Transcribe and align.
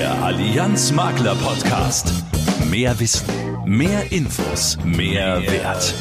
Der 0.00 0.22
Allianz 0.22 0.92
Makler 0.92 1.34
Podcast. 1.34 2.10
Mehr 2.70 2.98
Wissen, 2.98 3.26
mehr 3.66 4.10
Infos, 4.10 4.78
mehr, 4.82 5.42
Wert. 5.42 5.94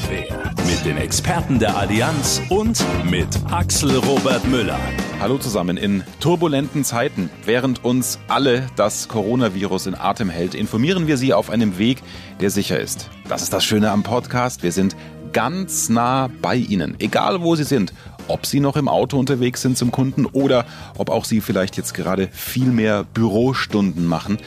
Mit 0.65 0.85
den 0.85 0.95
Experten 0.95 1.59
der 1.59 1.75
Allianz 1.75 2.41
und 2.47 2.81
mit 3.03 3.27
Axel 3.51 3.97
Robert 3.97 4.47
Müller. 4.47 4.79
Hallo 5.19 5.37
zusammen. 5.37 5.75
In 5.75 6.05
turbulenten 6.21 6.85
Zeiten, 6.85 7.29
während 7.43 7.83
uns 7.83 8.19
alle 8.29 8.67
das 8.77 9.09
Coronavirus 9.09 9.87
in 9.87 9.95
Atem 9.95 10.29
hält, 10.29 10.55
informieren 10.55 11.07
wir 11.07 11.17
Sie 11.17 11.33
auf 11.33 11.49
einem 11.49 11.77
Weg, 11.77 12.01
der 12.39 12.51
sicher 12.51 12.79
ist. 12.79 13.09
Das 13.27 13.41
ist 13.41 13.51
das 13.51 13.65
Schöne 13.65 13.91
am 13.91 14.03
Podcast. 14.03 14.63
Wir 14.63 14.71
sind 14.71 14.95
ganz 15.33 15.89
nah 15.89 16.29
bei 16.41 16.55
Ihnen, 16.55 16.95
egal 16.99 17.41
wo 17.41 17.55
Sie 17.57 17.65
sind 17.65 17.93
ob 18.29 18.45
Sie 18.45 18.59
noch 18.59 18.75
im 18.75 18.87
Auto 18.87 19.17
unterwegs 19.17 19.61
sind 19.61 19.77
zum 19.77 19.91
Kunden 19.91 20.25
oder 20.25 20.65
ob 20.97 21.09
auch 21.09 21.25
Sie 21.25 21.41
vielleicht 21.41 21.77
jetzt 21.77 21.93
gerade 21.93 22.29
viel 22.31 22.67
mehr 22.67 23.03
Bürostunden 23.03 24.05
machen. 24.05 24.37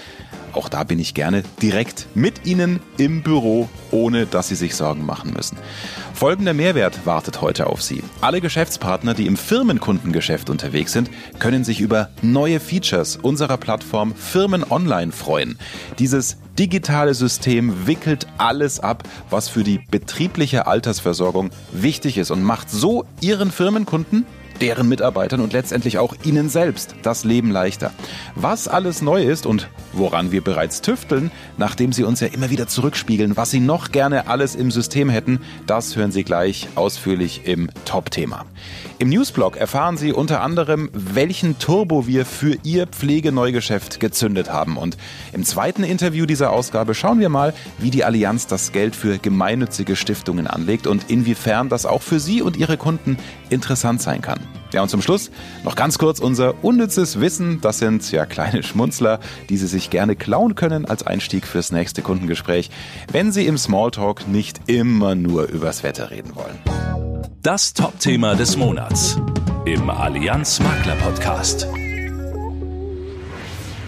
Auch 0.52 0.68
da 0.68 0.84
bin 0.84 0.98
ich 0.98 1.14
gerne 1.14 1.42
direkt 1.60 2.06
mit 2.14 2.46
Ihnen 2.46 2.80
im 2.98 3.22
Büro, 3.22 3.68
ohne 3.90 4.26
dass 4.26 4.48
Sie 4.48 4.54
sich 4.54 4.74
Sorgen 4.74 5.06
machen 5.06 5.32
müssen. 5.32 5.56
Folgender 6.14 6.54
Mehrwert 6.54 7.06
wartet 7.06 7.40
heute 7.40 7.66
auf 7.66 7.82
Sie. 7.82 8.02
Alle 8.20 8.40
Geschäftspartner, 8.40 9.14
die 9.14 9.26
im 9.26 9.36
Firmenkundengeschäft 9.36 10.50
unterwegs 10.50 10.92
sind, 10.92 11.10
können 11.38 11.64
sich 11.64 11.80
über 11.80 12.10
neue 12.20 12.60
Features 12.60 13.16
unserer 13.16 13.56
Plattform 13.56 14.14
Firmen 14.14 14.70
Online 14.70 15.12
freuen. 15.12 15.58
Dieses 15.98 16.36
digitale 16.58 17.14
System 17.14 17.86
wickelt 17.86 18.26
alles 18.38 18.78
ab, 18.78 19.04
was 19.30 19.48
für 19.48 19.64
die 19.64 19.80
betriebliche 19.90 20.66
Altersversorgung 20.66 21.50
wichtig 21.72 22.18
ist 22.18 22.30
und 22.30 22.42
macht 22.42 22.70
so 22.70 23.04
Ihren 23.20 23.50
Firmenkunden 23.50 24.26
deren 24.60 24.88
Mitarbeitern 24.88 25.40
und 25.40 25.52
letztendlich 25.52 25.98
auch 25.98 26.14
ihnen 26.24 26.48
selbst 26.48 26.94
das 27.02 27.24
Leben 27.24 27.50
leichter. 27.50 27.92
Was 28.34 28.68
alles 28.68 29.02
neu 29.02 29.22
ist 29.22 29.46
und 29.46 29.68
woran 29.92 30.32
wir 30.32 30.42
bereits 30.42 30.82
tüfteln, 30.82 31.30
nachdem 31.56 31.92
sie 31.92 32.04
uns 32.04 32.20
ja 32.20 32.28
immer 32.28 32.50
wieder 32.50 32.66
zurückspiegeln, 32.66 33.36
was 33.36 33.50
sie 33.50 33.60
noch 33.60 33.92
gerne 33.92 34.28
alles 34.28 34.54
im 34.54 34.70
System 34.70 35.08
hätten, 35.08 35.40
das 35.66 35.96
hören 35.96 36.12
Sie 36.12 36.24
gleich 36.24 36.68
ausführlich 36.74 37.42
im 37.44 37.70
Top-Thema. 37.84 38.44
Im 38.98 39.08
Newsblog 39.08 39.56
erfahren 39.56 39.96
Sie 39.96 40.12
unter 40.12 40.42
anderem, 40.42 40.88
welchen 40.92 41.58
Turbo 41.58 42.06
wir 42.06 42.24
für 42.24 42.56
Ihr 42.62 42.86
Pflegeneugeschäft 42.86 43.98
gezündet 43.98 44.52
haben. 44.52 44.76
Und 44.76 44.96
im 45.32 45.44
zweiten 45.44 45.82
Interview 45.82 46.24
dieser 46.24 46.52
Ausgabe 46.52 46.94
schauen 46.94 47.18
wir 47.18 47.28
mal, 47.28 47.52
wie 47.78 47.90
die 47.90 48.04
Allianz 48.04 48.46
das 48.46 48.72
Geld 48.72 48.94
für 48.94 49.18
gemeinnützige 49.18 49.96
Stiftungen 49.96 50.46
anlegt 50.46 50.86
und 50.86 51.10
inwiefern 51.10 51.68
das 51.68 51.84
auch 51.84 52.02
für 52.02 52.20
Sie 52.20 52.42
und 52.42 52.56
Ihre 52.56 52.76
Kunden 52.76 53.16
interessant 53.52 54.02
sein 54.02 54.20
kann. 54.20 54.40
Ja, 54.72 54.82
und 54.82 54.88
zum 54.88 55.02
Schluss 55.02 55.30
noch 55.64 55.76
ganz 55.76 55.98
kurz 55.98 56.18
unser 56.18 56.64
unnützes 56.64 57.20
Wissen. 57.20 57.60
Das 57.60 57.78
sind 57.78 58.10
ja 58.10 58.26
kleine 58.26 58.62
Schmunzler, 58.62 59.20
die 59.48 59.56
Sie 59.56 59.66
sich 59.66 59.90
gerne 59.90 60.16
klauen 60.16 60.54
können 60.54 60.86
als 60.86 61.06
Einstieg 61.06 61.46
fürs 61.46 61.72
nächste 61.72 62.02
Kundengespräch, 62.02 62.70
wenn 63.10 63.32
Sie 63.32 63.46
im 63.46 63.58
Smalltalk 63.58 64.26
nicht 64.28 64.60
immer 64.66 65.14
nur 65.14 65.48
übers 65.48 65.82
Wetter 65.82 66.10
reden 66.10 66.34
wollen. 66.34 66.58
Das 67.42 67.74
Top-Thema 67.74 68.34
des 68.34 68.56
Monats 68.56 69.18
im 69.64 69.90
Allianz 69.90 70.60
Makler 70.60 70.96
Podcast. 70.96 71.66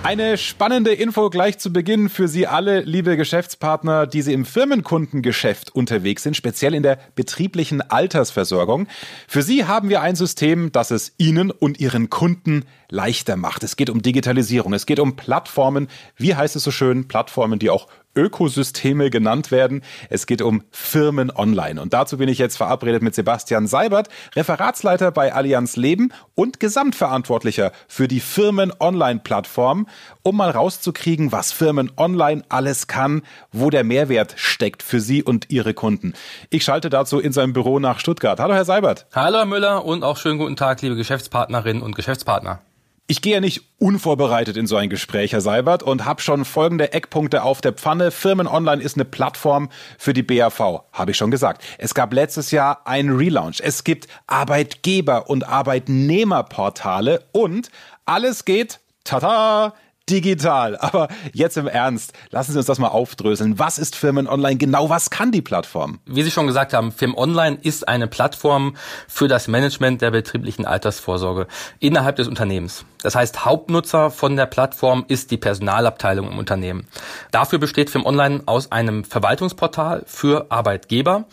Eine 0.05 0.37
spannende 0.37 0.93
Info 0.93 1.31
gleich 1.31 1.57
zu 1.57 1.73
Beginn 1.73 2.11
für 2.11 2.29
Sie 2.29 2.47
alle, 2.47 2.83
liebe 2.83 3.17
Geschäftspartner, 3.17 4.07
die 4.07 4.21
Sie 4.21 4.35
im 4.35 4.45
Firmenkundengeschäft 4.45 5.75
unterwegs 5.75 6.23
sind, 6.23 6.37
speziell 6.37 6.75
in 6.75 6.83
der 6.83 6.99
betrieblichen 7.15 7.81
Altersversorgung. 7.81 8.87
Für 9.27 9.41
Sie 9.41 9.65
haben 9.65 9.89
wir 9.89 10.03
ein 10.03 10.15
System, 10.15 10.71
das 10.73 10.91
es 10.91 11.15
Ihnen 11.17 11.51
und 11.51 11.81
Ihren 11.81 12.11
Kunden 12.11 12.67
leichter 12.91 13.37
macht. 13.37 13.65
Es 13.65 13.77
geht 13.77 13.89
um 13.89 14.03
Digitalisierung, 14.03 14.75
es 14.75 14.85
geht 14.85 15.01
um 15.01 15.17
Plattformen, 15.17 15.89
wie 16.19 16.35
heißt 16.35 16.55
es 16.55 16.65
so 16.65 16.71
schön, 16.71 17.09
Plattformen, 17.09 17.59
die 17.59 17.71
auch 17.71 17.89
Ökosysteme 18.17 19.11
genannt 19.11 19.51
werden. 19.51 19.83
Es 20.11 20.27
geht 20.27 20.43
um 20.43 20.63
Firmen 20.71 21.31
online. 21.31 21.81
Und 21.81 21.95
dazu 21.95 22.19
bin 22.19 22.29
ich 22.29 22.39
jetzt 22.39 22.57
verabredet 22.57 23.03
mit 23.03 23.15
Sebastian 23.15 23.67
Seibert, 23.67 24.09
Referatsleiter 24.37 25.11
bei 25.11 25.33
Allianz 25.33 25.77
Leben 25.77 26.13
und 26.35 26.61
Gesamtverantwortlicher 26.61 27.73
für 27.89 28.09
die 28.09 28.21
Firmen 28.21 28.73
online 28.79 29.21
Plattform, 29.23 29.87
um 30.23 30.37
mal 30.37 30.51
rauszukriegen, 30.51 31.33
was 31.33 31.53
Firmen 31.53 31.91
online 31.97 32.43
alles 32.49 32.87
kann, 32.87 33.23
wo 33.53 33.71
der 33.71 33.85
Mehrwert 33.85 34.35
steckt 34.37 34.83
für 34.83 35.01
Sie 35.01 35.23
und 35.23 35.51
Ihre 35.51 35.75
Kunden. 35.75 36.15
Ich 36.51 36.65
schalte 36.65 36.91
dazu 36.91 37.19
in 37.19 37.33
seinem 37.33 37.53
Büro 37.53 37.79
nach 37.79 37.99
Stuttgart. 37.99 38.41
Hallo, 38.41 38.55
Herr 38.55 38.65
Seibert. 38.65 39.07
Hallo, 39.15 39.39
Herr 39.39 39.47
Müller 39.47 39.85
und 39.85 40.05
auch 40.05 40.17
schönen 40.17 40.39
guten 40.39 40.57
Tag, 40.57 40.83
liebe 40.83 40.97
Geschäftspartnerinnen 40.97 41.83
und 41.83 41.97
Geschäftspartner. 41.97 42.61
Ich 43.07 43.21
gehe 43.21 43.35
ja 43.35 43.41
nicht 43.41 43.65
unvorbereitet 43.79 44.57
in 44.57 44.67
so 44.67 44.77
ein 44.77 44.89
Gespräch, 44.89 45.35
Herr 45.35 45.43
Seibert, 45.43 45.83
und 45.83 46.07
habe 46.07 46.23
schon 46.23 46.47
folgende 46.47 46.95
Eckpunkte 46.95 47.43
auf 47.43 47.61
der 47.61 47.75
Pfanne. 47.75 48.11
Firmen 48.11 48.47
Online 48.47 48.83
ist 48.83 48.97
eine 48.97 49.05
Plattform 49.05 49.69
für 49.99 50.15
die 50.15 50.23
BAV, 50.23 50.85
habe 50.91 51.11
ich 51.11 51.19
schon 51.19 51.31
gesagt. 51.31 51.63
Es 51.77 51.93
gab 51.93 52.15
letztes 52.15 52.51
Jahr 52.51 52.87
einen 52.87 53.15
Relaunch. 53.15 53.61
Es 53.63 53.85
gibt 53.85 54.09
Arbeitgeber- 54.27 55.29
und 55.29 55.47
Arbeitnehmerportale 55.47 57.27
und 57.33 57.69
alles 58.07 58.47
geht, 58.47 58.81
tata, 59.05 59.75
digital. 60.09 60.77
Aber 60.77 61.09
jetzt 61.33 61.57
im 61.57 61.67
Ernst, 61.67 62.13
lassen 62.31 62.53
Sie 62.53 62.59
uns 62.59 62.67
das 62.67 62.79
mal 62.79 62.89
aufdröseln. 62.89 63.59
Was 63.59 63.79
ist 63.79 63.97
Firmen 63.97 64.27
Online 64.27 64.57
genau? 64.57 64.91
Was 64.91 65.11
kann 65.11 65.33
die 65.33 65.43
Plattform? 65.43 66.01
Wie 66.07 66.23
Sie 66.23 66.31
schon 66.31 66.47
gesagt 66.47 66.73
haben, 66.75 66.93
Firmen 66.93 67.17
Online 67.17 67.59
ist 67.63 67.89
eine 67.89 68.07
Plattform 68.07 68.77
für 69.09 69.29
das 69.29 69.49
Management 69.49 70.03
der 70.03 70.11
betrieblichen 70.11 70.67
Altersvorsorge 70.67 71.47
innerhalb 71.81 72.17
des 72.17 72.29
Unternehmens. 72.29 72.85
Das 73.03 73.15
heißt, 73.15 73.45
Hauptnutzer 73.45 74.11
von 74.11 74.37
der 74.37 74.47
Plattform 74.47 75.05
ist 75.09 75.31
die 75.31 75.37
Personalabteilung 75.37 76.31
im 76.31 76.39
Unternehmen. 76.39 76.87
Dafür 77.31 77.59
besteht 77.59 77.91
Firmen 77.91 78.07
Online 78.07 78.43
aus 78.47 78.73
einem 78.73 79.05
Verwaltungsportal 79.05 80.05
für 80.07 80.51
Arbeitgeber 80.51 81.27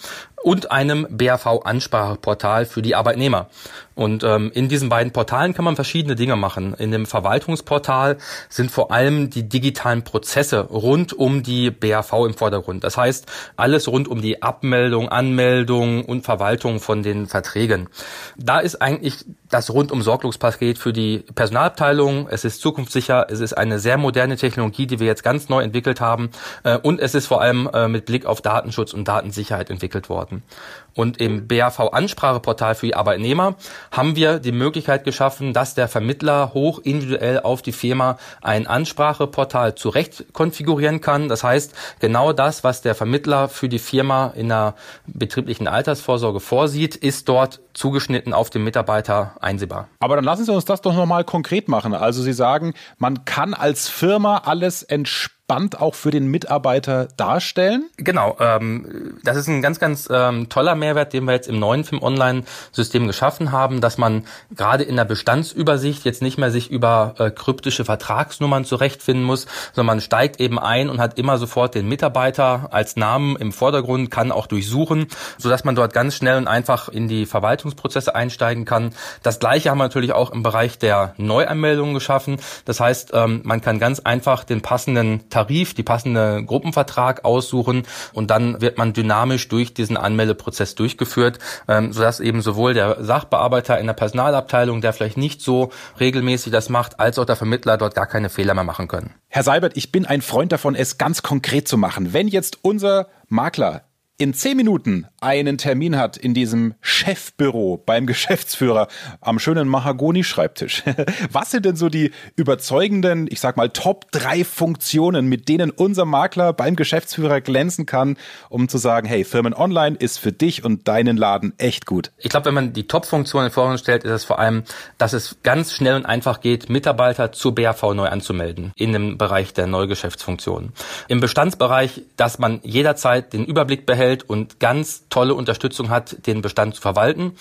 und 0.44 0.72
einem 0.72 1.08
BAV-Anspracheportal 1.10 2.66
für 2.66 2.82
die 2.82 2.96
Arbeitnehmer. 2.96 3.48
Und 3.96 4.24
ähm, 4.24 4.52
in 4.54 4.70
diesen 4.70 4.90
beiden 4.90 5.14
Portalen 5.14 5.54
kann 5.54 5.66
man 5.66 5.76
verschiedene 5.76 6.16
Dinge 6.16 6.36
machen. 6.36 6.74
In 6.74 6.92
dem 6.92 7.06
Verwaltungsportal 7.06 8.18
sind 8.50 8.72
vor 8.72 8.92
allem 8.92 9.30
die 9.30 9.48
digitalen 9.48 10.04
Prozesse 10.04 10.62
rund 10.62 11.14
um 11.14 11.44
die 11.44 11.70
BAV 11.70 12.26
im 12.26 12.34
Vordergrund. 12.34 12.84
Das 12.84 12.98
heißt, 12.98 13.28
alles 13.58 13.88
rund 13.88 14.08
um 14.08 14.22
die 14.22 14.42
Abmeldung, 14.42 15.10
Anmeldung 15.10 16.06
und 16.06 16.24
Verwaltung 16.24 16.80
von 16.80 17.04
den 17.04 17.28
Verträgen. 17.28 17.90
Da 18.38 18.60
ist 18.60 18.82
eigentlich 18.82 19.26
das 19.52 19.70
rundum 19.70 20.02
Sorglospaket 20.02 20.78
für 20.78 20.94
die 20.94 21.20
Personalabteilung. 21.36 22.28
Es 22.30 22.46
ist 22.46 22.62
zukunftssicher. 22.62 23.28
Es 23.30 23.40
ist 23.42 23.54
eine 23.54 23.80
sehr 23.80 23.98
moderne 23.98 24.38
Technologie, 24.38 24.88
die 24.88 25.00
wir 25.00 25.08
jetzt 25.08 25.24
ganz 25.24 25.50
neu 25.50 25.62
entwickelt 25.62 26.02
haben. 26.02 26.32
Äh, 26.64 26.78
und 26.78 27.00
es 27.00 27.14
ist 27.14 27.28
vor 27.28 27.42
allem 27.42 27.70
äh, 27.74 27.88
mit 27.88 28.06
Blick 28.06 28.26
auf 28.26 28.42
Datenschutz 28.42 28.94
und 28.94 29.08
Datensicherheit 29.08 29.70
entwickelt 29.70 30.10
worden 30.10 30.22
worden. 30.22 30.44
Und 30.94 31.22
im 31.22 31.48
BAV-Anspracheportal 31.48 32.76
für 32.76 32.88
die 32.88 32.96
Arbeitnehmer 32.96 33.56
haben 33.92 34.16
wir 34.16 34.40
die 34.40 34.52
Möglichkeit 34.52 35.04
geschaffen, 35.04 35.54
dass 35.54 35.74
der 35.74 35.88
Vermittler 35.88 36.54
hoch 36.54 36.80
individuell 36.80 37.40
auf 37.40 37.62
die 37.62 37.72
Firma 37.72 38.18
ein 38.42 38.68
Anspracheportal 38.68 39.76
zurecht 39.76 40.26
konfigurieren 40.34 41.02
kann. 41.02 41.30
Das 41.30 41.44
heißt, 41.44 41.74
genau 42.00 42.34
das, 42.34 42.64
was 42.64 42.82
der 42.82 42.96
Vermittler 42.96 43.48
für 43.48 43.70
die 43.70 43.80
Firma 43.80 44.34
in 44.36 44.50
der 44.50 44.76
betrieblichen 45.08 45.68
Altersvorsorge 45.68 46.40
vorsieht, 46.40 46.96
ist 46.96 47.30
dort 47.30 47.62
zugeschnitten 47.74 48.34
auf 48.34 48.50
den 48.50 48.64
Mitarbeiter 48.64 49.36
einsehbar. 49.40 49.88
Aber 50.00 50.16
dann 50.16 50.26
lassen 50.26 50.46
Sie 50.46 50.52
uns 50.52 50.66
das 50.66 50.82
doch 50.82 50.94
nochmal 50.94 51.24
konkret 51.24 51.70
machen. 51.70 51.94
Also 51.94 52.22
Sie 52.22 52.34
sagen, 52.34 52.74
man 52.98 53.24
kann 53.26 53.54
als 53.54 53.88
Firma 53.88 54.42
alles 54.46 54.84
entspannen 54.84 55.41
Band 55.52 55.82
auch 55.82 55.96
für 55.96 56.12
den 56.12 56.28
Mitarbeiter 56.28 57.10
darstellen? 57.18 57.90
Genau, 57.98 58.38
ähm, 58.40 59.20
das 59.26 59.36
ist 59.36 59.50
ein 59.50 59.62
ganz, 59.62 59.80
ganz 59.80 60.08
ähm, 60.10 60.48
toller 60.48 60.76
Mehrwert, 60.76 61.12
den 61.12 61.26
wir 61.26 61.34
jetzt 61.34 61.50
im 61.50 61.60
neuen 61.60 61.84
Film-Online-System 61.84 63.06
geschaffen 63.06 63.52
haben, 63.52 63.82
dass 63.82 63.98
man 63.98 64.24
gerade 64.56 64.86
in 64.86 64.96
der 64.96 65.04
Bestandsübersicht 65.04 66.06
jetzt 66.06 66.22
nicht 66.22 66.38
mehr 66.38 66.52
sich 66.52 66.72
über 66.72 67.16
äh, 67.18 67.32
kryptische 67.32 67.84
Vertragsnummern 67.84 68.64
zurechtfinden 68.64 69.26
muss, 69.26 69.46
sondern 69.74 69.98
man 69.98 70.00
steigt 70.00 70.40
eben 70.40 70.58
ein 70.58 70.90
und 70.90 71.02
hat 71.02 71.18
immer 71.18 71.38
sofort 71.38 71.76
den 71.76 71.90
Mitarbeiter 71.90 72.70
als 72.72 72.96
Namen 72.96 73.36
im 73.36 73.52
Vordergrund, 73.52 74.10
kann 74.10 74.32
auch 74.32 74.48
durchsuchen, 74.48 75.08
sodass 75.38 75.66
man 75.66 75.76
dort 75.76 75.92
ganz 75.92 76.16
schnell 76.16 76.38
und 76.38 76.48
einfach 76.48 76.88
in 76.88 77.10
die 77.10 77.26
Verwaltungsprozesse 77.26 78.16
einsteigen 78.16 78.64
kann. 78.64 78.94
Das 79.22 79.40
gleiche 79.40 79.70
haben 79.70 79.80
wir 79.80 79.84
natürlich 79.84 80.14
auch 80.14 80.32
im 80.32 80.44
Bereich 80.44 80.80
der 80.80 81.14
Neuanmeldungen 81.18 81.94
geschaffen. 81.94 82.38
Das 82.64 82.80
heißt, 82.80 83.12
ähm, 83.14 83.42
man 83.44 83.60
kann 83.60 83.80
ganz 83.80 84.00
einfach 84.00 84.46
den 84.46 84.62
passenden 84.62 85.30
Tarif 85.30 85.41
Tarif, 85.42 85.74
die 85.74 85.84
passende 85.84 86.44
Gruppenvertrag 86.46 87.26
aussuchen 87.26 87.84
und 88.14 88.30
dann 88.30 88.62
wird 88.62 88.78
man 88.78 88.94
dynamisch 88.94 89.48
durch 89.48 89.74
diesen 89.74 89.98
Anmeldeprozess 89.98 90.76
durchgeführt, 90.76 91.40
ähm, 91.68 91.94
sodass 91.94 92.20
eben 92.20 92.42
sowohl 92.42 92.74
der 92.74 93.04
Sachbearbeiter 93.04 93.80
in 93.80 93.88
der 93.88 93.94
Personalabteilung, 93.94 94.82
der 94.82 94.94
vielleicht 94.94 95.18
nicht 95.18 95.42
so 95.42 95.72
regelmäßig 96.00 96.52
das 96.52 96.70
macht, 96.70 97.00
als 97.00 97.18
auch 97.18 97.26
der 97.26 97.36
Vermittler 97.36 97.78
dort 97.78 97.96
gar 97.96 98.08
keine 98.08 98.30
Fehler 98.30 98.54
mehr 98.54 98.64
machen 98.64 98.88
können. 98.88 99.16
Herr 99.30 99.44
Seibert, 99.44 99.78
ich 99.78 99.92
bin 99.92 100.06
ein 100.06 100.22
Freund 100.22 100.52
davon, 100.52 100.76
es 100.76 100.98
ganz 100.98 101.24
konkret 101.24 101.68
zu 101.68 101.78
machen. 101.78 102.14
Wenn 102.14 102.28
jetzt 102.28 102.60
unser 102.62 103.08
Makler 103.28 103.84
in 104.22 104.36
zehn 104.36 104.56
Minuten 104.56 105.08
einen 105.20 105.58
Termin 105.58 105.98
hat 105.98 106.16
in 106.16 106.36
diesem 106.36 106.76
Chefbüro 106.82 107.82
beim 107.84 108.06
Geschäftsführer 108.06 108.88
am 109.20 109.40
schönen 109.40 109.68
Mahagoni-Schreibtisch. 109.68 110.84
Was 111.32 111.50
sind 111.50 111.66
denn 111.66 111.76
so 111.76 111.90
die 111.90 112.12
überzeugenden, 112.36 113.26
ich 113.32 113.40
sag 113.40 113.58
mal, 113.58 113.70
Top 113.70 114.12
drei 114.12 114.44
Funktionen, 114.44 115.26
mit 115.26 115.50
denen 115.50 115.72
unser 115.72 116.06
Makler 116.06 116.54
beim 116.54 116.76
Geschäftsführer 116.76 117.42
glänzen 117.42 117.88
kann, 117.88 118.16
um 118.50 118.70
zu 118.70 118.78
sagen, 118.78 119.08
hey, 119.08 119.24
Firmen 119.24 119.56
Online 119.56 119.96
ist 119.96 120.20
für 120.20 120.32
dich 120.32 120.64
und 120.64 120.88
deinen 120.88 121.18
Laden 121.18 121.54
echt 121.58 121.88
gut? 121.88 122.12
Ich 122.20 122.30
glaube, 122.30 122.46
wenn 122.46 122.54
man 122.54 122.74
die 122.74 122.88
Top-Funktionen 122.88 123.48
in 123.48 123.52
Vordergrund 123.52 123.80
stellt, 123.80 124.04
ist 124.04 124.12
es 124.12 124.24
vor 124.24 124.38
allem, 124.38 124.66
dass 125.00 125.14
es 125.14 125.38
ganz 125.42 125.74
schnell 125.74 125.96
und 125.96 126.06
einfach 126.06 126.42
geht, 126.42 126.70
Mitarbeiter 126.70 127.32
zur 127.32 127.56
BAV 127.56 127.82
neu 127.96 128.08
anzumelden 128.08 128.72
in 128.76 128.94
dem 128.94 129.18
Bereich 129.18 129.52
der 129.56 129.66
Neugeschäftsfunktionen. 129.66 130.74
Im 131.08 131.22
Bestandsbereich, 131.22 132.04
dass 132.18 132.38
man 132.38 132.60
jederzeit 132.62 133.34
den 133.34 133.46
Überblick 133.46 133.88
behält 133.88 134.11
und 134.24 134.60
ganz 134.60 135.08
tolle 135.10 135.34
Unterstützung 135.34 135.90
hat, 135.90 136.28
den 136.28 136.42
Bestand 136.42 136.76
zu 136.76 136.82
verwalten. 136.82 137.36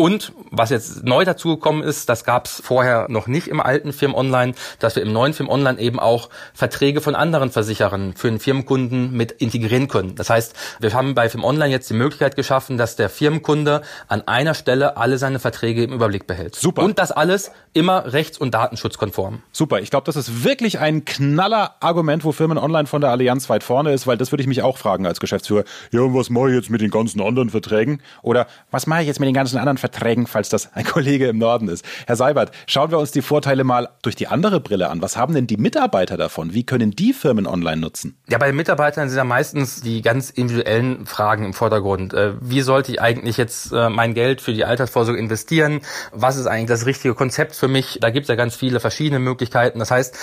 Und 0.00 0.32
was 0.50 0.70
jetzt 0.70 1.04
neu 1.04 1.26
dazugekommen 1.26 1.82
ist, 1.82 2.08
das 2.08 2.24
gab 2.24 2.46
es 2.46 2.62
vorher 2.64 3.04
noch 3.10 3.26
nicht 3.26 3.48
im 3.48 3.60
alten 3.60 3.92
Firm 3.92 4.14
Online, 4.14 4.54
dass 4.78 4.96
wir 4.96 5.02
im 5.02 5.12
neuen 5.12 5.34
Firm 5.34 5.50
Online 5.50 5.78
eben 5.78 6.00
auch 6.00 6.30
Verträge 6.54 7.02
von 7.02 7.14
anderen 7.14 7.50
Versicherern 7.50 8.14
für 8.16 8.30
den 8.30 8.40
Firmenkunden 8.40 9.12
mit 9.12 9.30
integrieren 9.30 9.88
können. 9.88 10.14
Das 10.14 10.30
heißt, 10.30 10.54
wir 10.80 10.94
haben 10.94 11.14
bei 11.14 11.28
Firm 11.28 11.44
Online 11.44 11.70
jetzt 11.70 11.90
die 11.90 11.94
Möglichkeit 11.94 12.34
geschaffen, 12.34 12.78
dass 12.78 12.96
der 12.96 13.10
Firmenkunde 13.10 13.82
an 14.08 14.26
einer 14.26 14.54
Stelle 14.54 14.96
alle 14.96 15.18
seine 15.18 15.38
Verträge 15.38 15.84
im 15.84 15.92
Überblick 15.92 16.26
behält. 16.26 16.54
Super. 16.54 16.82
Und 16.82 16.98
das 16.98 17.12
alles 17.12 17.50
immer 17.74 18.10
rechts- 18.10 18.38
und 18.38 18.54
datenschutzkonform. 18.54 19.42
Super. 19.52 19.80
Ich 19.80 19.90
glaube, 19.90 20.06
das 20.06 20.16
ist 20.16 20.44
wirklich 20.44 20.78
ein 20.78 21.04
knaller 21.04 21.74
Argument, 21.80 22.24
wo 22.24 22.32
Firmen 22.32 22.56
Online 22.56 22.86
von 22.86 23.02
der 23.02 23.10
Allianz 23.10 23.50
weit 23.50 23.62
vorne 23.62 23.92
ist, 23.92 24.06
weil 24.06 24.16
das 24.16 24.32
würde 24.32 24.40
ich 24.40 24.48
mich 24.48 24.62
auch 24.62 24.78
fragen 24.78 25.04
als 25.06 25.20
Geschäftsführer. 25.20 25.64
Ja, 25.92 26.00
und 26.00 26.14
was 26.14 26.30
mache 26.30 26.48
ich 26.48 26.54
jetzt 26.54 26.70
mit 26.70 26.80
den 26.80 26.90
ganzen 26.90 27.20
anderen 27.20 27.50
Verträgen? 27.50 28.00
Oder 28.22 28.46
was 28.70 28.86
mache 28.86 29.02
ich 29.02 29.06
jetzt 29.06 29.20
mit 29.20 29.26
den 29.26 29.34
ganzen 29.34 29.58
anderen 29.58 29.76
Verträgen? 29.76 29.89
Verträgen, 29.90 30.26
falls 30.26 30.48
das 30.48 30.72
ein 30.74 30.84
Kollege 30.84 31.28
im 31.28 31.38
Norden 31.38 31.68
ist. 31.68 31.84
Herr 32.06 32.16
Seibert, 32.16 32.52
schauen 32.66 32.90
wir 32.90 32.98
uns 32.98 33.10
die 33.10 33.22
Vorteile 33.22 33.64
mal 33.64 33.88
durch 34.02 34.16
die 34.16 34.28
andere 34.28 34.60
Brille 34.60 34.88
an. 34.88 35.02
Was 35.02 35.16
haben 35.16 35.34
denn 35.34 35.46
die 35.46 35.56
Mitarbeiter 35.56 36.16
davon? 36.16 36.54
Wie 36.54 36.64
können 36.64 36.92
die 36.92 37.12
Firmen 37.12 37.46
online 37.46 37.80
nutzen? 37.80 38.16
Ja, 38.28 38.38
bei 38.38 38.46
den 38.46 38.56
Mitarbeitern 38.56 39.08
sind 39.08 39.18
ja 39.18 39.24
meistens 39.24 39.80
die 39.82 40.02
ganz 40.02 40.30
individuellen 40.30 41.06
Fragen 41.06 41.44
im 41.44 41.52
Vordergrund. 41.52 42.14
Äh, 42.14 42.34
wie 42.40 42.60
sollte 42.62 42.92
ich 42.92 43.00
eigentlich 43.00 43.36
jetzt 43.36 43.72
äh, 43.72 43.88
mein 43.88 44.14
Geld 44.14 44.40
für 44.40 44.52
die 44.52 44.64
Altersvorsorge 44.64 45.18
investieren? 45.18 45.80
Was 46.12 46.36
ist 46.36 46.46
eigentlich 46.46 46.68
das 46.68 46.86
richtige 46.86 47.14
Konzept 47.14 47.56
für 47.56 47.68
mich? 47.68 47.98
Da 48.00 48.10
gibt 48.10 48.24
es 48.24 48.28
ja 48.28 48.36
ganz 48.36 48.54
viele 48.54 48.80
verschiedene 48.80 49.18
Möglichkeiten. 49.18 49.78
Das 49.78 49.90
heißt, 49.90 50.16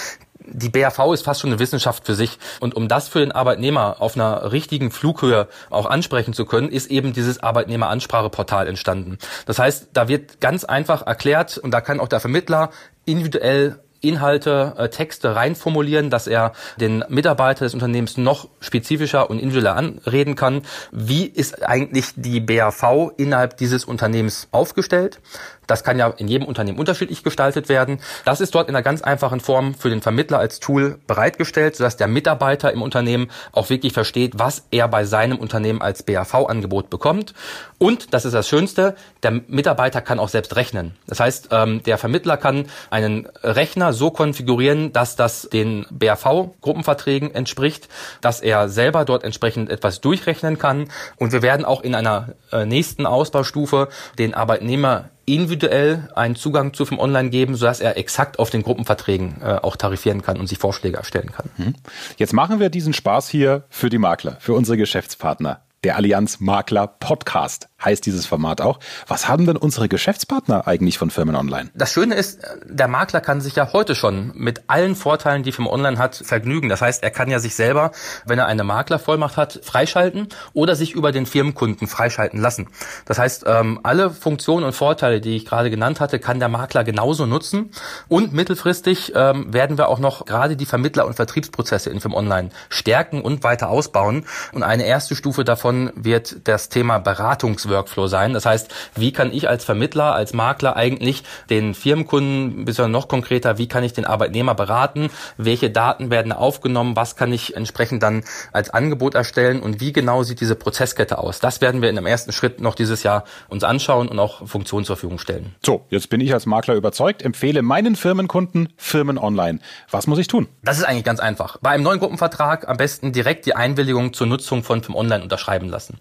die 0.52 0.70
BAV 0.70 1.14
ist 1.14 1.24
fast 1.24 1.42
schon 1.42 1.52
eine 1.52 1.60
Wissenschaft 1.60 2.06
für 2.06 2.16
sich. 2.16 2.40
Und 2.60 2.76
um 2.76 2.88
das 2.88 3.08
für 3.08 3.20
den 3.20 3.32
Arbeitnehmer 3.32 3.98
auf 4.00 4.16
einer 4.16 4.52
richtigen 4.52 4.92
Flughöhe 4.92 5.48
auch 5.70 5.86
ansprechen 5.86 6.34
zu 6.34 6.46
können, 6.46 6.70
ist 6.70 6.90
eben 6.90 7.14
dieses 7.14 7.42
Arbeitnehmeranspracheportal 7.42 8.68
entstanden. 8.68 9.18
Das 9.46 9.60
heißt, 9.60 9.90
da 9.94 10.08
wird 10.08 10.42
ganz 10.42 10.64
einfach 10.64 11.06
erklärt 11.06 11.58
und 11.58 11.72
da 11.72 11.82
kann 11.82 12.00
auch 12.00 12.08
der 12.08 12.20
Vermittler 12.20 12.72
individuell 13.06 13.80
Inhalte, 14.02 14.74
äh, 14.78 14.90
Texte 14.90 15.36
reinformulieren, 15.36 16.10
dass 16.10 16.28
er 16.28 16.54
den 16.80 17.04
Mitarbeiter 17.10 17.66
des 17.66 17.74
Unternehmens 17.74 18.18
noch 18.18 18.48
spezifischer 18.60 19.30
und 19.30 19.40
individueller 19.40 19.76
anreden 19.76 20.36
kann. 20.36 20.62
Wie 20.92 21.26
ist 21.26 21.66
eigentlich 21.66 22.14
die 22.16 22.40
BAV 22.40 23.12
innerhalb 23.18 23.58
dieses 23.58 23.86
Unternehmens 23.86 24.48
aufgestellt? 24.52 25.20
Das 25.68 25.84
kann 25.84 26.00
ja 26.00 26.08
in 26.18 26.28
jedem 26.28 26.48
Unternehmen 26.48 26.80
unterschiedlich 26.80 27.24
gestaltet 27.24 27.70
werden. 27.70 28.00
Das 28.26 28.42
ist 28.42 28.56
dort 28.56 28.70
in 28.70 28.76
einer 28.76 28.84
ganz 28.84 29.02
einfachen 29.02 29.42
Form 29.42 29.76
für 29.76 29.90
den 29.90 30.02
Vermittler 30.02 30.40
als 30.40 30.60
Tool 30.60 31.00
bereitgestellt, 31.08 31.76
sodass 31.76 31.98
der 31.98 32.08
Mitarbeiter 32.08 32.72
im 32.72 32.82
Unternehmen 32.82 33.30
auch 33.52 33.70
wirklich 33.70 33.94
versteht, 33.94 34.40
was 34.40 34.66
er 34.72 34.88
bei 34.88 35.04
seinem 35.04 35.38
Unternehmen 35.38 35.82
als 35.82 36.04
BAV-Angebot 36.04 36.90
bekommt. 36.90 37.34
Und, 37.78 38.14
das 38.14 38.26
ist 38.26 38.34
das 38.34 38.48
Schönste, 38.48 38.96
der 39.24 39.32
Mitarbeiter 39.32 40.02
kann 40.02 40.20
auch 40.20 40.30
selbst 40.30 40.56
rechnen. 40.56 40.96
Das 41.06 41.20
heißt, 41.20 41.50
ähm, 41.52 41.84
der 41.84 41.98
Vermittler 41.98 42.38
kann 42.38 42.68
einen 42.90 43.28
Rechner 43.44 43.94
so 43.94 44.10
konfigurieren, 44.10 44.94
dass 44.94 45.16
das 45.16 45.50
den 45.52 45.86
BAV-Gruppenverträgen 45.92 47.36
entspricht, 47.36 47.90
dass 48.22 48.40
er 48.40 48.70
selber 48.70 49.06
dort 49.06 49.24
entsprechend 49.24 49.70
etwas 49.70 50.02
durchrechnen 50.02 50.58
kann. 50.58 50.90
Und 51.18 51.34
wir 51.34 51.42
werden 51.42 51.66
auch 51.66 51.82
in 51.82 51.94
einer 51.94 52.36
äh, 52.52 52.66
nächsten 52.66 53.06
Ausbaustufe 53.06 53.90
den 54.18 54.34
Arbeitnehmer 54.34 55.10
individuell 55.28 56.10
einen 56.16 56.36
Zugang 56.36 56.74
zu 56.74 56.86
vom 56.86 57.00
Online 57.00 57.30
geben, 57.30 57.56
sodass 57.56 57.82
er 57.82 57.98
exakt 57.98 58.40
auf 58.40 58.50
den 58.50 58.64
Gruppenverträgen 58.64 59.42
äh, 59.42 59.60
auch 59.62 59.76
tarifieren 59.76 60.22
kann 60.22 60.40
und 60.40 60.48
sich 60.48 60.58
Vorschläge 60.58 60.98
erstellen 60.98 61.32
kann. 61.32 61.50
Mhm. 61.58 61.76
Jetzt 62.16 62.34
machen 62.34 62.60
wir 62.60 62.70
diesen 62.70 62.94
Spaß 62.94 63.28
hier 63.28 63.64
für 63.70 63.90
die 63.90 63.98
Makler, 63.98 64.38
für 64.40 64.54
unsere 64.54 64.78
Geschäftspartner. 64.78 65.62
Der 65.88 65.96
Allianz 65.96 66.42
Makler 66.42 66.86
Podcast 66.86 67.70
heißt 67.82 68.06
dieses 68.06 68.26
Format 68.26 68.60
auch. 68.60 68.80
Was 69.08 69.30
haben 69.30 69.46
denn 69.46 69.56
unsere 69.56 69.88
Geschäftspartner 69.88 70.68
eigentlich 70.68 70.98
von 70.98 71.12
Firmen 71.12 71.36
Online? 71.36 71.70
Das 71.76 71.94
Schöne 71.94 72.16
ist, 72.16 72.42
der 72.66 72.90
Makler 72.90 73.22
kann 73.22 73.40
sich 73.40 73.56
ja 73.56 73.72
heute 73.72 73.96
schon 73.96 74.34
mit 74.36 74.64
allen 74.68 74.96
Vorteilen, 74.96 75.44
die 75.44 75.52
Firmen 75.52 75.72
Online 75.72 75.98
hat, 75.98 76.16
vergnügen. 76.16 76.68
Das 76.68 76.82
heißt, 76.82 77.04
er 77.04 77.12
kann 77.12 77.30
ja 77.30 77.40
sich 77.40 77.56
selber, 77.56 77.92
wenn 78.26 78.40
er 78.40 78.48
eine 78.48 78.66
Maklervollmacht 78.66 79.38
hat, 79.38 79.62
freischalten 79.64 80.28
oder 80.54 80.76
sich 80.76 80.92
über 80.92 81.14
den 81.14 81.26
Firmenkunden 81.26 81.88
freischalten 81.88 82.42
lassen. 82.42 82.68
Das 83.06 83.20
heißt, 83.20 83.46
ähm, 83.48 83.80
alle 83.84 84.10
Funktionen 84.10 84.66
und 84.66 84.74
Vorteile, 84.74 85.22
die 85.22 85.38
ich 85.38 85.46
gerade 85.46 85.70
genannt 85.70 86.02
hatte, 86.02 86.20
kann 86.20 86.40
der 86.40 86.50
Makler 86.50 86.84
genauso 86.84 87.28
nutzen. 87.28 87.70
Und 88.10 88.34
mittelfristig 88.34 89.14
ähm, 89.16 89.54
werden 89.54 89.78
wir 89.78 89.88
auch 89.88 90.00
noch 90.00 90.26
gerade 90.26 90.58
die 90.58 90.66
Vermittler- 90.66 91.06
und 91.06 91.14
Vertriebsprozesse 91.14 91.92
in 91.92 92.02
Firmen 92.02 92.18
Online 92.18 92.50
stärken 92.70 93.22
und 93.22 93.44
weiter 93.44 93.70
ausbauen. 93.70 94.26
Und 94.52 94.64
eine 94.64 94.86
erste 94.86 95.16
Stufe 95.16 95.46
davon 95.46 95.77
wird 95.96 96.48
das 96.48 96.70
Thema 96.70 97.00
Beratungs 97.00 97.68
Workflow 97.70 98.08
sein. 98.08 98.34
Das 98.34 98.46
heißt, 98.46 98.74
wie 98.96 99.12
kann 99.12 99.32
ich 99.34 99.50
als 99.50 99.64
Vermittler, 99.64 100.14
als 100.14 100.34
Makler 100.34 100.76
eigentlich 100.76 101.24
den 101.50 101.74
Firmenkunden, 101.74 102.66
bisher 102.66 102.88
noch 102.88 103.08
konkreter, 103.08 103.58
wie 103.58 103.68
kann 103.68 103.84
ich 103.84 103.94
den 103.94 104.06
Arbeitnehmer 104.06 104.56
beraten? 104.56 105.10
Welche 105.38 105.70
Daten 105.70 106.10
werden 106.10 106.32
aufgenommen? 106.32 106.96
Was 106.96 107.16
kann 107.16 107.32
ich 107.34 107.56
entsprechend 107.56 108.04
dann 108.04 108.24
als 108.52 108.70
Angebot 108.70 109.16
erstellen? 109.16 109.62
Und 109.62 109.80
wie 109.82 109.94
genau 109.94 110.24
sieht 110.24 110.42
diese 110.42 110.56
Prozesskette 110.56 111.18
aus? 111.18 111.40
Das 111.40 111.62
werden 111.62 111.82
wir 111.82 111.90
in 111.90 111.98
einem 111.98 112.08
ersten 112.08 112.32
Schritt 112.32 112.62
noch 112.62 112.76
dieses 112.76 113.04
Jahr 113.04 113.24
uns 113.50 113.64
anschauen 113.64 114.08
und 114.08 114.20
auch 114.20 114.48
Funktionen 114.48 114.86
zur 114.86 114.96
Verfügung 114.96 115.20
stellen. 115.20 115.56
So, 115.66 115.86
jetzt 115.90 116.10
bin 116.10 116.22
ich 116.22 116.34
als 116.34 116.46
Makler 116.46 116.76
überzeugt, 116.76 117.22
empfehle 117.22 117.62
meinen 117.62 117.96
Firmenkunden 117.96 118.74
Firmen 118.78 119.18
online. 119.18 119.60
Was 119.92 120.08
muss 120.08 120.20
ich 120.20 120.28
tun? 120.28 120.48
Das 120.64 120.78
ist 120.78 120.84
eigentlich 120.84 121.04
ganz 121.04 121.20
einfach. 121.20 121.58
Bei 121.62 121.72
einem 121.72 121.84
neuen 121.84 122.00
Gruppenvertrag 122.00 122.68
am 122.68 122.78
besten 122.78 123.12
direkt 123.12 123.46
die 123.46 123.56
Einwilligung 123.56 124.14
zur 124.14 124.28
Nutzung 124.28 124.64
von 124.64 124.84
Firm 124.84 124.96
Online 124.96 125.24
unterschreiben 125.24 125.57
lassen. 125.66 125.98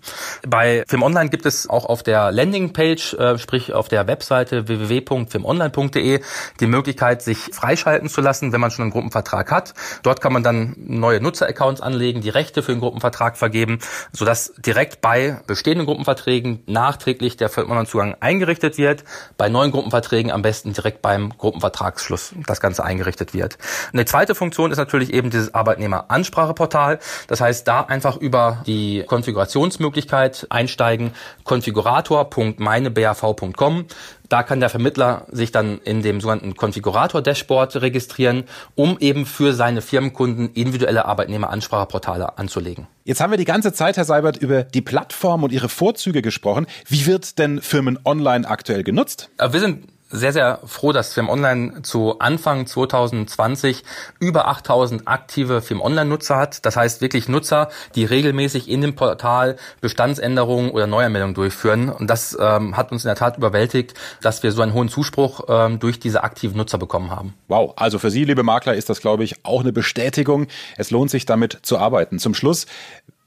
Bei 0.46 0.84
Firm 0.86 1.02
Online 1.02 1.30
gibt 1.30 1.46
es 1.46 1.68
auch 1.68 1.86
auf 1.86 2.02
der 2.02 2.30
Landingpage, 2.32 3.14
äh, 3.14 3.38
sprich 3.38 3.72
auf 3.72 3.88
der 3.88 4.06
Webseite 4.06 4.68
www.filmonline.de 4.68 6.20
die 6.60 6.66
Möglichkeit, 6.66 7.22
sich 7.22 7.38
freischalten 7.38 8.08
zu 8.08 8.20
lassen, 8.20 8.52
wenn 8.52 8.60
man 8.60 8.70
schon 8.70 8.84
einen 8.84 8.92
Gruppenvertrag 8.92 9.50
hat. 9.50 9.74
Dort 10.02 10.20
kann 10.20 10.32
man 10.32 10.42
dann 10.42 10.74
neue 10.76 11.20
Nutzeraccounts 11.20 11.80
anlegen, 11.80 12.20
die 12.20 12.30
Rechte 12.30 12.62
für 12.62 12.72
den 12.72 12.80
Gruppenvertrag 12.80 13.36
vergeben, 13.36 13.78
sodass 14.12 14.52
direkt 14.58 15.00
bei 15.00 15.40
bestehenden 15.46 15.86
Gruppenverträgen 15.86 16.62
nachträglich 16.66 17.36
der 17.36 17.48
Filmonline-Zugang 17.48 18.16
eingerichtet 18.20 18.78
wird. 18.78 19.04
Bei 19.36 19.48
neuen 19.48 19.70
Gruppenverträgen 19.70 20.30
am 20.30 20.42
besten 20.42 20.72
direkt 20.72 21.02
beim 21.02 21.36
Gruppenvertragsschluss 21.36 22.34
das 22.46 22.60
Ganze 22.60 22.84
eingerichtet 22.84 23.34
wird. 23.34 23.58
Eine 23.92 24.04
zweite 24.04 24.34
Funktion 24.34 24.70
ist 24.70 24.78
natürlich 24.78 25.12
eben 25.12 25.30
dieses 25.30 25.54
Arbeitnehmeranspracheportal. 25.54 26.98
Das 27.28 27.40
heißt, 27.40 27.66
da 27.66 27.80
einfach 27.82 28.16
über 28.16 28.62
die 28.66 29.04
Konfigurationsmöglichkeit 29.46 30.46
einsteigen, 30.50 31.12
konfigurator.meinebav.com. 31.44 33.86
Da 34.28 34.42
kann 34.42 34.58
der 34.58 34.70
Vermittler 34.70 35.28
sich 35.30 35.52
dann 35.52 35.78
in 35.84 36.02
dem 36.02 36.20
sogenannten 36.20 36.56
Konfigurator-Dashboard 36.56 37.80
registrieren, 37.80 38.42
um 38.74 38.98
eben 38.98 39.24
für 39.24 39.52
seine 39.52 39.82
Firmenkunden 39.82 40.50
individuelle 40.52 41.04
Arbeitnehmeranspracheportale 41.04 42.36
anzulegen. 42.36 42.88
Jetzt 43.04 43.20
haben 43.20 43.30
wir 43.30 43.38
die 43.38 43.44
ganze 43.44 43.72
Zeit, 43.72 43.96
Herr 43.96 44.04
Seibert, 44.04 44.36
über 44.36 44.64
die 44.64 44.82
Plattform 44.82 45.44
und 45.44 45.52
ihre 45.52 45.68
Vorzüge 45.68 46.22
gesprochen. 46.22 46.66
Wie 46.88 47.06
wird 47.06 47.38
denn 47.38 47.62
Firmen 47.62 48.00
online 48.04 48.48
aktuell 48.48 48.82
genutzt? 48.82 49.30
Äh, 49.38 49.52
wir 49.52 49.60
sind 49.60 49.86
sehr, 50.08 50.32
sehr 50.32 50.60
froh, 50.64 50.92
dass 50.92 51.12
Film 51.12 51.28
Online 51.28 51.82
zu 51.82 52.18
Anfang 52.18 52.66
2020 52.66 53.82
über 54.20 54.48
8000 54.48 55.08
aktive 55.08 55.60
Film 55.60 55.80
Online-Nutzer 55.80 56.36
hat. 56.36 56.64
Das 56.64 56.76
heißt 56.76 57.00
wirklich 57.00 57.28
Nutzer, 57.28 57.70
die 57.94 58.04
regelmäßig 58.04 58.68
in 58.68 58.80
dem 58.80 58.94
Portal 58.94 59.56
Bestandsänderungen 59.80 60.70
oder 60.70 60.86
Neuanmeldungen 60.86 61.34
durchführen. 61.34 61.88
Und 61.88 62.08
das 62.08 62.36
ähm, 62.40 62.76
hat 62.76 62.92
uns 62.92 63.04
in 63.04 63.08
der 63.08 63.16
Tat 63.16 63.36
überwältigt, 63.36 63.94
dass 64.22 64.42
wir 64.42 64.52
so 64.52 64.62
einen 64.62 64.74
hohen 64.74 64.88
Zuspruch 64.88 65.44
ähm, 65.48 65.78
durch 65.80 65.98
diese 65.98 66.22
aktiven 66.22 66.56
Nutzer 66.56 66.78
bekommen 66.78 67.10
haben. 67.10 67.34
Wow, 67.48 67.74
also 67.76 67.98
für 67.98 68.10
Sie, 68.10 68.24
liebe 68.24 68.42
Makler, 68.42 68.74
ist 68.74 68.88
das, 68.88 69.00
glaube 69.00 69.24
ich, 69.24 69.44
auch 69.44 69.60
eine 69.60 69.72
Bestätigung. 69.72 70.46
Es 70.76 70.90
lohnt 70.90 71.10
sich 71.10 71.26
damit 71.26 71.58
zu 71.62 71.78
arbeiten. 71.78 72.18
Zum 72.18 72.34
Schluss, 72.34 72.66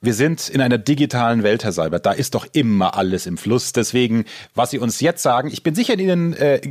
Wir 0.01 0.13
sind 0.13 0.47
in 0.47 0.61
einer 0.61 0.77
digitalen 0.77 1.43
Welt, 1.43 1.65
Herr 1.65 1.73
Seibert. 1.73 2.05
Da 2.05 2.13
ist 2.13 2.33
doch 2.33 2.47
immer 2.53 2.95
alles 2.95 3.25
im 3.25 3.37
Fluss. 3.37 3.73
Deswegen, 3.73 4.23
was 4.55 4.71
Sie 4.71 4.79
uns 4.79 5.01
jetzt 5.01 5.21
sagen, 5.21 5.49
ich 5.51 5.61
bin 5.61 5.75
sicher 5.75 5.95
in 5.95 5.99
Ihren 5.99 6.33
äh, 6.33 6.61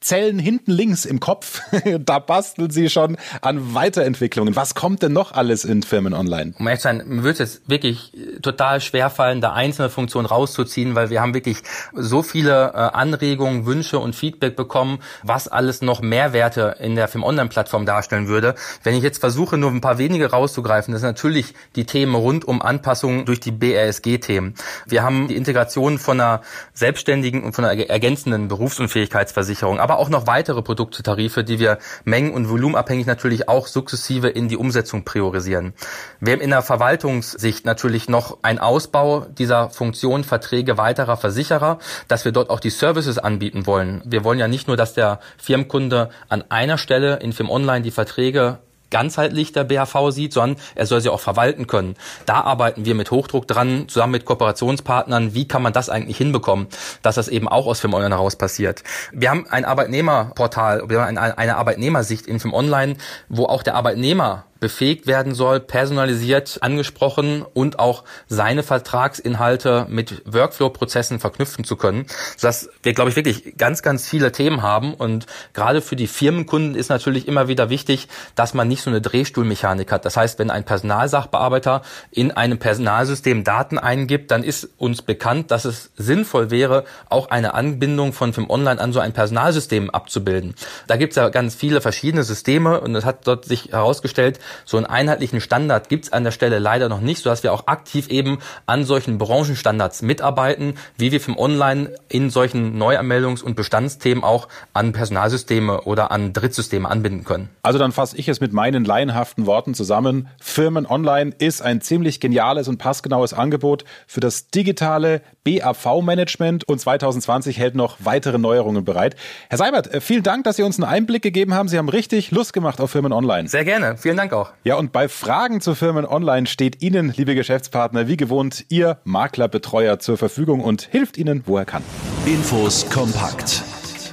Zellen 0.00 0.38
hinten 0.38 0.70
links 0.70 1.04
im 1.04 1.20
Kopf, 1.20 1.60
da 2.00 2.18
basteln 2.18 2.70
Sie 2.70 2.88
schon 2.88 3.18
an 3.42 3.74
Weiterentwicklungen. 3.74 4.56
Was 4.56 4.74
kommt 4.74 5.02
denn 5.02 5.12
noch 5.12 5.32
alles 5.32 5.66
in 5.66 5.82
Firmen 5.82 6.14
online? 6.14 6.54
Um 6.58 6.66
ehrlich 6.66 6.80
zu 6.80 6.84
sein, 6.84 7.02
mir 7.04 7.24
wird 7.24 7.40
es 7.40 7.60
wirklich 7.66 8.14
äh, 8.16 8.40
total 8.40 8.80
schwerfallen, 8.80 9.42
da 9.42 9.52
einzelne 9.52 9.90
Funktionen 9.90 10.26
rauszuziehen, 10.26 10.94
weil 10.94 11.10
wir 11.10 11.20
haben 11.20 11.34
wirklich 11.34 11.58
so 11.92 12.22
viele 12.22 12.68
äh, 12.68 12.76
Anregungen, 12.76 13.66
Wünsche 13.66 13.98
und 13.98 14.16
Feedback 14.16 14.56
bekommen, 14.56 15.00
was 15.22 15.46
alles 15.46 15.82
noch 15.82 16.00
Mehrwerte 16.00 16.76
in 16.80 16.94
der 16.94 17.06
Firmen 17.06 17.28
Online-Plattform 17.28 17.84
darstellen 17.84 18.28
würde. 18.28 18.54
Wenn 18.82 18.94
ich 18.94 19.02
jetzt 19.02 19.18
versuche, 19.18 19.58
nur 19.58 19.72
ein 19.72 19.82
paar 19.82 19.98
wenige 19.98 20.30
rauszugreifen, 20.30 20.92
das 20.92 21.02
sind 21.02 21.08
natürlich 21.08 21.52
die 21.76 21.84
Themen 21.84 22.14
rund 22.14 22.46
um 22.46 22.62
Anpassungen 22.78 23.24
durch 23.24 23.40
die 23.40 23.50
BRSG-Themen. 23.50 24.54
Wir 24.86 25.02
haben 25.02 25.26
die 25.26 25.36
Integration 25.36 25.98
von 25.98 26.20
einer 26.20 26.42
selbstständigen 26.74 27.42
und 27.42 27.54
von 27.54 27.64
einer 27.64 27.88
ergänzenden 27.88 28.46
Berufsunfähigkeitsversicherung, 28.46 29.80
aber 29.80 29.98
auch 29.98 30.08
noch 30.08 30.28
weitere 30.28 30.62
Produkttarife, 30.62 31.42
die 31.42 31.58
wir 31.58 31.78
mengen- 32.04 32.32
und 32.32 32.48
volumenabhängig 32.48 33.06
natürlich 33.06 33.48
auch 33.48 33.66
sukzessive 33.66 34.28
in 34.28 34.48
die 34.48 34.56
Umsetzung 34.56 35.04
priorisieren. 35.04 35.74
Wir 36.20 36.34
haben 36.34 36.40
in 36.40 36.50
der 36.50 36.62
Verwaltungssicht 36.62 37.66
natürlich 37.66 38.08
noch 38.08 38.38
ein 38.42 38.60
Ausbau 38.60 39.26
dieser 39.26 39.70
Funktion 39.70 40.22
Verträge 40.22 40.78
weiterer 40.78 41.16
Versicherer, 41.16 41.78
dass 42.06 42.24
wir 42.24 42.32
dort 42.32 42.50
auch 42.50 42.60
die 42.60 42.70
Services 42.70 43.18
anbieten 43.18 43.66
wollen. 43.66 44.02
Wir 44.04 44.22
wollen 44.22 44.38
ja 44.38 44.46
nicht 44.46 44.68
nur, 44.68 44.76
dass 44.76 44.94
der 44.94 45.18
Firmenkunde 45.36 46.10
an 46.28 46.44
einer 46.48 46.78
Stelle 46.78 47.16
in 47.16 47.32
Firmen 47.32 47.52
Online 47.52 47.82
die 47.82 47.90
Verträge 47.90 48.58
ganzheitlich 48.90 49.52
der 49.52 49.64
BHV 49.64 50.10
sieht, 50.10 50.32
sondern 50.32 50.60
er 50.74 50.86
soll 50.86 51.00
sie 51.00 51.08
auch 51.08 51.20
verwalten 51.20 51.66
können. 51.66 51.94
Da 52.26 52.40
arbeiten 52.42 52.84
wir 52.84 52.94
mit 52.94 53.10
Hochdruck 53.10 53.46
dran, 53.46 53.88
zusammen 53.88 54.12
mit 54.12 54.24
Kooperationspartnern. 54.24 55.34
Wie 55.34 55.46
kann 55.48 55.62
man 55.62 55.72
das 55.72 55.90
eigentlich 55.90 56.16
hinbekommen, 56.16 56.66
dass 57.02 57.16
das 57.16 57.28
eben 57.28 57.48
auch 57.48 57.66
aus 57.66 57.80
Film 57.80 57.94
Online 57.94 58.14
heraus 58.14 58.36
passiert? 58.36 58.82
Wir 59.12 59.30
haben 59.30 59.46
ein 59.48 59.64
Arbeitnehmerportal, 59.64 60.88
wir 60.88 61.02
haben 61.02 61.18
eine 61.18 61.56
Arbeitnehmersicht 61.56 62.26
in 62.26 62.40
Film 62.40 62.54
Online, 62.54 62.96
wo 63.28 63.46
auch 63.46 63.62
der 63.62 63.74
Arbeitnehmer 63.74 64.44
befähigt 64.60 65.06
werden 65.06 65.34
soll, 65.34 65.60
personalisiert 65.60 66.58
angesprochen 66.60 67.44
und 67.54 67.78
auch 67.78 68.04
seine 68.26 68.62
Vertragsinhalte 68.62 69.86
mit 69.88 70.22
Workflow-Prozessen 70.24 71.20
verknüpfen 71.20 71.64
zu 71.64 71.76
können, 71.76 72.06
sodass 72.36 72.68
wir, 72.82 72.92
glaube 72.94 73.10
ich, 73.10 73.16
wirklich 73.16 73.56
ganz, 73.56 73.82
ganz 73.82 74.08
viele 74.08 74.32
Themen 74.32 74.62
haben 74.62 74.94
und 74.94 75.26
gerade 75.54 75.80
für 75.80 75.96
die 75.96 76.06
Firmenkunden 76.06 76.74
ist 76.74 76.88
natürlich 76.88 77.28
immer 77.28 77.48
wieder 77.48 77.70
wichtig, 77.70 78.08
dass 78.34 78.54
man 78.54 78.68
nicht 78.68 78.82
so 78.82 78.90
eine 78.90 79.00
Drehstuhlmechanik 79.00 79.92
hat. 79.92 80.04
Das 80.04 80.16
heißt, 80.16 80.38
wenn 80.38 80.50
ein 80.50 80.64
Personalsachbearbeiter 80.64 81.82
in 82.10 82.32
einem 82.32 82.58
Personalsystem 82.58 83.44
Daten 83.44 83.78
eingibt, 83.78 84.30
dann 84.30 84.42
ist 84.42 84.68
uns 84.76 85.02
bekannt, 85.02 85.50
dass 85.50 85.64
es 85.64 85.90
sinnvoll 85.96 86.50
wäre, 86.50 86.84
auch 87.08 87.30
eine 87.30 87.54
Anbindung 87.54 88.12
von 88.12 88.32
FIM 88.32 88.50
Online 88.50 88.80
an 88.80 88.92
so 88.92 89.00
ein 89.00 89.12
Personalsystem 89.12 89.90
abzubilden. 89.90 90.54
Da 90.86 90.96
gibt 90.96 91.12
es 91.12 91.16
ja 91.16 91.28
ganz 91.28 91.54
viele 91.54 91.80
verschiedene 91.80 92.24
Systeme 92.24 92.80
und 92.80 92.94
es 92.94 93.04
hat 93.04 93.26
dort 93.26 93.44
sich 93.44 93.72
herausgestellt, 93.72 94.38
so 94.64 94.76
einen 94.76 94.86
einheitlichen 94.86 95.40
Standard 95.40 95.88
gibt 95.88 96.04
es 96.06 96.12
an 96.12 96.24
der 96.24 96.30
Stelle 96.30 96.58
leider 96.58 96.88
noch 96.88 97.00
nicht, 97.00 97.22
sodass 97.22 97.42
wir 97.42 97.52
auch 97.52 97.66
aktiv 97.66 98.08
eben 98.08 98.38
an 98.66 98.84
solchen 98.84 99.18
Branchenstandards 99.18 100.02
mitarbeiten, 100.02 100.74
wie 100.96 101.12
wir 101.12 101.20
vom 101.20 101.36
Online 101.38 101.94
in 102.08 102.30
solchen 102.30 102.80
Neuanmeldungs- 102.80 103.42
und 103.42 103.54
Bestandsthemen 103.56 104.24
auch 104.24 104.48
an 104.72 104.92
Personalsysteme 104.92 105.82
oder 105.82 106.10
an 106.10 106.32
Drittsysteme 106.32 106.88
anbinden 106.88 107.24
können. 107.24 107.48
Also 107.62 107.78
dann 107.78 107.92
fasse 107.92 108.16
ich 108.16 108.28
es 108.28 108.40
mit 108.40 108.52
meinen 108.52 108.84
laienhaften 108.84 109.46
Worten 109.46 109.74
zusammen. 109.74 110.28
Firmen 110.40 110.86
Online 110.86 111.32
ist 111.38 111.62
ein 111.62 111.80
ziemlich 111.80 112.20
geniales 112.20 112.68
und 112.68 112.78
passgenaues 112.78 113.32
Angebot 113.32 113.84
für 114.06 114.20
das 114.20 114.48
digitale 114.48 115.22
BAV-Management 115.44 116.68
und 116.68 116.78
2020 116.78 117.58
hält 117.58 117.74
noch 117.74 117.96
weitere 118.00 118.38
Neuerungen 118.38 118.84
bereit. 118.84 119.16
Herr 119.48 119.58
Seibert, 119.58 119.92
äh, 119.92 120.00
vielen 120.00 120.22
Dank, 120.22 120.44
dass 120.44 120.56
Sie 120.56 120.62
uns 120.62 120.78
einen 120.78 120.90
Einblick 120.90 121.22
gegeben 121.22 121.54
haben. 121.54 121.68
Sie 121.68 121.78
haben 121.78 121.88
richtig 121.88 122.30
Lust 122.30 122.52
gemacht 122.52 122.80
auf 122.80 122.90
Firmen 122.90 123.12
Online. 123.12 123.48
Sehr 123.48 123.64
gerne. 123.64 123.96
Vielen 123.96 124.16
Dank 124.16 124.32
auch. 124.32 124.37
Ja, 124.64 124.76
und 124.76 124.92
bei 124.92 125.08
Fragen 125.08 125.60
zu 125.60 125.74
Firmen 125.74 126.06
online 126.06 126.46
steht 126.46 126.82
Ihnen, 126.82 127.12
liebe 127.16 127.34
Geschäftspartner, 127.34 128.08
wie 128.08 128.16
gewohnt, 128.16 128.64
Ihr 128.68 128.98
Maklerbetreuer 129.04 129.98
zur 129.98 130.16
Verfügung 130.16 130.60
und 130.60 130.82
hilft 130.82 131.16
Ihnen, 131.16 131.42
wo 131.46 131.56
er 131.56 131.64
kann. 131.64 131.82
Infos 132.26 132.88
kompakt 132.90 133.62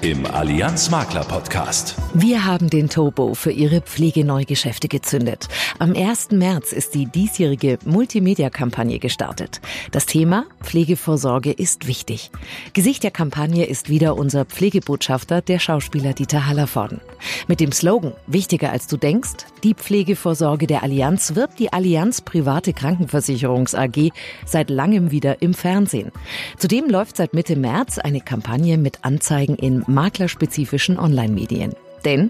im 0.01 0.25
Allianz 0.25 0.89
Makler 0.89 1.23
Podcast. 1.23 1.95
Wir 2.13 2.45
haben 2.45 2.69
den 2.69 2.89
Turbo 2.89 3.33
für 3.33 3.51
Ihre 3.51 3.81
Pflegeneugeschäfte 3.81 4.87
gezündet. 4.87 5.47
Am 5.79 5.93
1. 5.95 6.31
März 6.31 6.71
ist 6.71 6.95
die 6.95 7.05
diesjährige 7.05 7.77
Multimedia-Kampagne 7.85 8.99
gestartet. 8.99 9.61
Das 9.91 10.05
Thema 10.05 10.45
Pflegevorsorge 10.61 11.51
ist 11.51 11.87
wichtig. 11.87 12.31
Gesicht 12.73 13.03
der 13.03 13.11
Kampagne 13.11 13.65
ist 13.65 13.89
wieder 13.89 14.17
unser 14.17 14.45
Pflegebotschafter, 14.45 15.41
der 15.41 15.59
Schauspieler 15.59 16.13
Dieter 16.13 16.47
Hallervorden. 16.47 17.01
Mit 17.47 17.59
dem 17.59 17.71
Slogan 17.71 18.13
Wichtiger 18.27 18.71
als 18.71 18.87
du 18.87 18.97
denkst, 18.97 19.45
die 19.63 19.73
Pflegevorsorge 19.73 20.67
der 20.67 20.83
Allianz 20.83 21.35
wirbt 21.35 21.59
die 21.59 21.71
Allianz 21.71 22.21
Private 22.21 22.73
Krankenversicherungs 22.73 23.75
AG 23.75 24.11
seit 24.45 24.69
langem 24.69 25.11
wieder 25.11 25.41
im 25.41 25.53
Fernsehen. 25.53 26.11
Zudem 26.57 26.89
läuft 26.89 27.17
seit 27.17 27.33
Mitte 27.33 27.55
März 27.55 27.97
eine 27.97 28.21
Kampagne 28.21 28.77
mit 28.77 28.99
Anzeigen 29.03 29.55
in 29.55 29.84
maklerspezifischen 29.87 30.99
Online-Medien. 30.99 31.73
Denn 32.05 32.29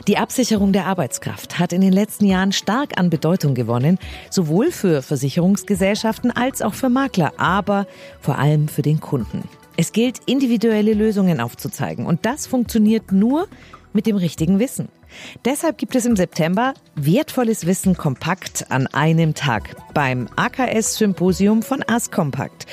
Die 0.07 0.17
Absicherung 0.17 0.71
der 0.71 0.85
Arbeitskraft 0.85 1.59
hat 1.59 1.73
in 1.73 1.81
den 1.81 1.91
letzten 1.91 2.25
Jahren 2.25 2.53
stark 2.53 2.97
an 2.97 3.09
Bedeutung 3.09 3.55
gewonnen, 3.55 3.99
sowohl 4.29 4.71
für 4.71 5.01
Versicherungsgesellschaften 5.01 6.31
als 6.31 6.61
auch 6.61 6.73
für 6.73 6.87
Makler, 6.87 7.33
aber 7.35 7.85
vor 8.21 8.37
allem 8.37 8.69
für 8.69 8.81
den 8.81 9.01
Kunden. 9.01 9.43
Es 9.79 9.93
gilt, 9.93 10.19
individuelle 10.25 10.93
Lösungen 10.93 11.39
aufzuzeigen. 11.39 12.05
Und 12.05 12.25
das 12.25 12.47
funktioniert 12.47 13.13
nur 13.13 13.47
mit 13.93 14.07
dem 14.07 14.17
richtigen 14.17 14.59
Wissen. 14.59 14.89
Deshalb 15.45 15.77
gibt 15.77 15.95
es 15.95 16.05
im 16.05 16.17
September 16.17 16.73
wertvolles 16.95 17.65
Wissen 17.65 17.95
kompakt 17.95 18.65
an 18.71 18.87
einem 18.87 19.35
Tag 19.35 19.77
beim 19.93 20.27
AKS 20.35 20.95
Symposium 20.95 21.63
von 21.63 21.81
Askompakt 21.87 22.65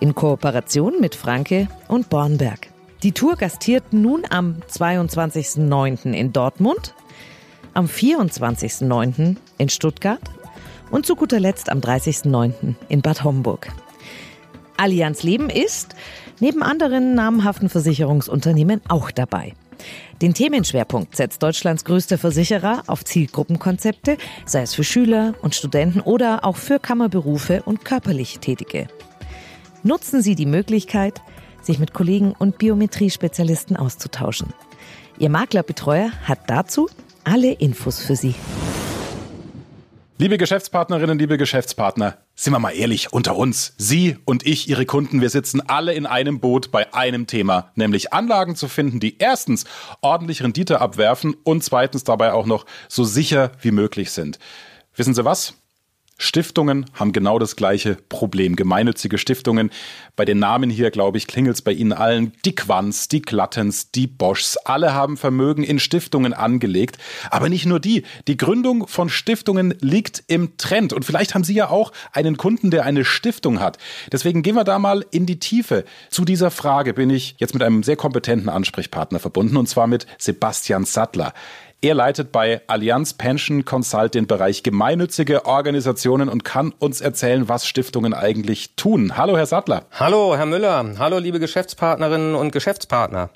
in 0.00 0.14
Kooperation 0.14 1.02
mit 1.02 1.14
Franke 1.14 1.68
und 1.86 2.08
Bornberg. 2.08 2.68
Die 3.02 3.12
Tour 3.12 3.36
gastiert 3.36 3.92
nun 3.92 4.22
am 4.30 4.62
22.09. 4.72 6.12
in 6.14 6.32
Dortmund, 6.32 6.94
am 7.74 7.84
24.09. 7.84 9.36
in 9.58 9.68
Stuttgart 9.68 10.22
und 10.90 11.04
zu 11.04 11.14
guter 11.14 11.40
Letzt 11.40 11.68
am 11.68 11.80
30.09. 11.80 12.74
in 12.88 13.02
Bad 13.02 13.22
Homburg. 13.22 13.70
Allianz 14.76 15.22
Leben 15.22 15.50
ist 15.50 15.94
neben 16.40 16.62
anderen 16.62 17.14
namhaften 17.14 17.68
Versicherungsunternehmen 17.68 18.80
auch 18.88 19.10
dabei. 19.10 19.54
Den 20.22 20.34
Themenschwerpunkt 20.34 21.16
setzt 21.16 21.42
Deutschlands 21.42 21.84
größter 21.84 22.18
Versicherer 22.18 22.84
auf 22.86 23.04
Zielgruppenkonzepte, 23.04 24.16
sei 24.46 24.62
es 24.62 24.74
für 24.74 24.84
Schüler 24.84 25.34
und 25.42 25.54
Studenten 25.54 26.00
oder 26.00 26.44
auch 26.44 26.56
für 26.56 26.78
Kammerberufe 26.78 27.62
und 27.62 27.84
körperlich 27.84 28.38
Tätige. 28.38 28.86
Nutzen 29.82 30.22
Sie 30.22 30.34
die 30.34 30.46
Möglichkeit, 30.46 31.20
sich 31.60 31.78
mit 31.78 31.92
Kollegen 31.92 32.32
und 32.38 32.58
Biometriespezialisten 32.58 33.76
auszutauschen. 33.76 34.52
Ihr 35.18 35.30
Maklerbetreuer 35.30 36.10
hat 36.24 36.40
dazu 36.46 36.88
alle 37.24 37.52
Infos 37.52 38.00
für 38.00 38.16
Sie. 38.16 38.34
Liebe 40.16 40.38
Geschäftspartnerinnen, 40.38 41.18
liebe 41.18 41.38
Geschäftspartner, 41.38 42.18
sind 42.36 42.52
wir 42.52 42.60
mal 42.60 42.70
ehrlich 42.70 43.12
unter 43.12 43.34
uns. 43.34 43.74
Sie 43.78 44.16
und 44.24 44.46
ich, 44.46 44.68
Ihre 44.68 44.86
Kunden, 44.86 45.20
wir 45.20 45.28
sitzen 45.28 45.60
alle 45.60 45.92
in 45.92 46.06
einem 46.06 46.38
Boot 46.38 46.70
bei 46.70 46.94
einem 46.94 47.26
Thema, 47.26 47.72
nämlich 47.74 48.12
Anlagen 48.12 48.54
zu 48.54 48.68
finden, 48.68 49.00
die 49.00 49.18
erstens 49.18 49.64
ordentlich 50.02 50.40
Rendite 50.40 50.80
abwerfen 50.80 51.34
und 51.42 51.64
zweitens 51.64 52.04
dabei 52.04 52.32
auch 52.32 52.46
noch 52.46 52.64
so 52.88 53.02
sicher 53.02 53.50
wie 53.60 53.72
möglich 53.72 54.12
sind. 54.12 54.38
Wissen 54.94 55.14
Sie 55.14 55.24
was? 55.24 55.54
Stiftungen 56.16 56.86
haben 56.94 57.12
genau 57.12 57.40
das 57.40 57.56
gleiche 57.56 57.96
Problem. 58.08 58.54
Gemeinnützige 58.54 59.18
Stiftungen. 59.18 59.70
Bei 60.14 60.24
den 60.24 60.38
Namen 60.38 60.70
hier, 60.70 60.92
glaube 60.92 61.18
ich, 61.18 61.26
klingelt 61.26 61.56
es 61.56 61.62
bei 61.62 61.72
Ihnen 61.72 61.92
allen. 61.92 62.32
Die 62.44 62.54
Quants, 62.54 63.08
die 63.08 63.20
Glattens, 63.20 63.90
die 63.90 64.06
Boschs. 64.06 64.56
Alle 64.56 64.94
haben 64.94 65.16
Vermögen 65.16 65.64
in 65.64 65.80
Stiftungen 65.80 66.32
angelegt. 66.32 66.98
Aber 67.30 67.48
nicht 67.48 67.66
nur 67.66 67.80
die. 67.80 68.04
Die 68.28 68.36
Gründung 68.36 68.86
von 68.86 69.08
Stiftungen 69.08 69.74
liegt 69.80 70.22
im 70.28 70.56
Trend. 70.56 70.92
Und 70.92 71.04
vielleicht 71.04 71.34
haben 71.34 71.44
Sie 71.44 71.54
ja 71.54 71.68
auch 71.68 71.92
einen 72.12 72.36
Kunden, 72.36 72.70
der 72.70 72.84
eine 72.84 73.04
Stiftung 73.04 73.58
hat. 73.58 73.78
Deswegen 74.12 74.42
gehen 74.42 74.54
wir 74.54 74.64
da 74.64 74.78
mal 74.78 75.04
in 75.10 75.26
die 75.26 75.40
Tiefe. 75.40 75.84
Zu 76.10 76.24
dieser 76.24 76.52
Frage 76.52 76.94
bin 76.94 77.10
ich 77.10 77.34
jetzt 77.38 77.54
mit 77.54 77.62
einem 77.62 77.82
sehr 77.82 77.96
kompetenten 77.96 78.48
Ansprechpartner 78.48 79.18
verbunden. 79.18 79.56
Und 79.56 79.68
zwar 79.68 79.88
mit 79.88 80.06
Sebastian 80.18 80.84
Sattler. 80.84 81.34
Er 81.84 81.92
leitet 81.92 82.32
bei 82.32 82.62
Allianz 82.66 83.12
Pension 83.12 83.66
Consult 83.66 84.14
den 84.14 84.26
Bereich 84.26 84.62
gemeinnützige 84.62 85.44
Organisationen 85.44 86.30
und 86.30 86.42
kann 86.42 86.72
uns 86.78 87.02
erzählen, 87.02 87.46
was 87.50 87.66
Stiftungen 87.66 88.14
eigentlich 88.14 88.74
tun. 88.74 89.18
Hallo, 89.18 89.36
Herr 89.36 89.44
Sattler. 89.44 89.84
Hallo, 89.90 90.34
Herr 90.34 90.46
Müller. 90.46 90.82
Hallo, 90.98 91.18
liebe 91.18 91.40
Geschäftspartnerinnen 91.40 92.36
und 92.36 92.52
Geschäftspartner. 92.52 93.28